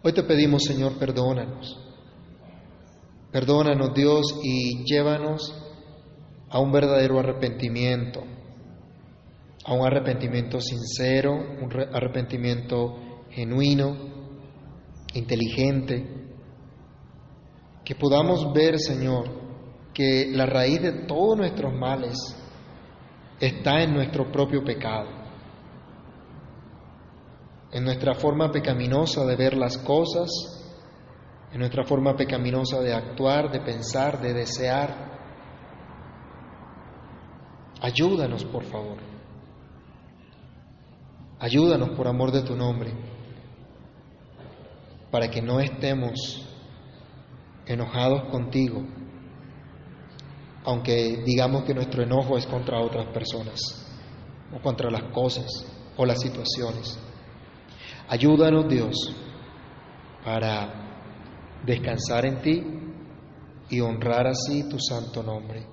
[0.03, 1.93] Hoy te pedimos, Señor, perdónanos.
[3.34, 5.54] Perdónanos, Dios, y llévanos
[6.50, 8.24] a un verdadero arrepentimiento,
[9.66, 13.98] a un arrepentimiento sincero, un arrepentimiento genuino,
[15.16, 16.08] inteligente,
[17.84, 19.26] que podamos ver, Señor,
[19.94, 22.16] que la raíz de todos nuestros males
[23.42, 25.24] está en nuestro propio pecado
[27.74, 30.30] en nuestra forma pecaminosa de ver las cosas,
[31.54, 34.89] en nuestra forma pecaminosa de actuar, de pensar, de desear.
[37.80, 38.97] Ayúdanos, por favor.
[41.39, 42.91] Ayúdanos por amor de tu nombre.
[45.12, 46.43] para que no estemos
[47.68, 48.84] enojados contigo,
[50.64, 53.60] aunque digamos que nuestro enojo es contra otras personas
[54.51, 55.45] o contra las cosas
[55.97, 56.97] o las situaciones.
[58.10, 59.16] Ayúdanos Dios
[60.26, 60.83] para
[61.66, 62.64] descansar en ti
[63.70, 65.66] y honrar así tu santo nombre.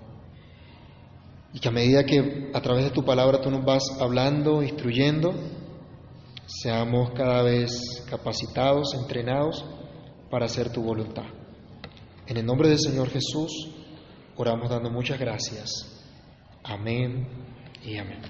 [1.52, 5.34] Y que a medida que a través de tu palabra tú nos vas hablando, instruyendo,
[6.46, 9.64] seamos cada vez capacitados, entrenados
[10.30, 11.26] para hacer tu voluntad.
[12.26, 13.50] En el nombre del Señor Jesús,
[14.36, 15.68] oramos dando muchas gracias.
[16.62, 17.26] Amén
[17.82, 18.20] y amén.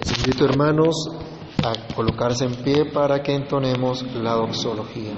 [0.00, 0.94] Les invito, hermanos,
[1.64, 5.14] a colocarse en pie para que entonemos la doxología.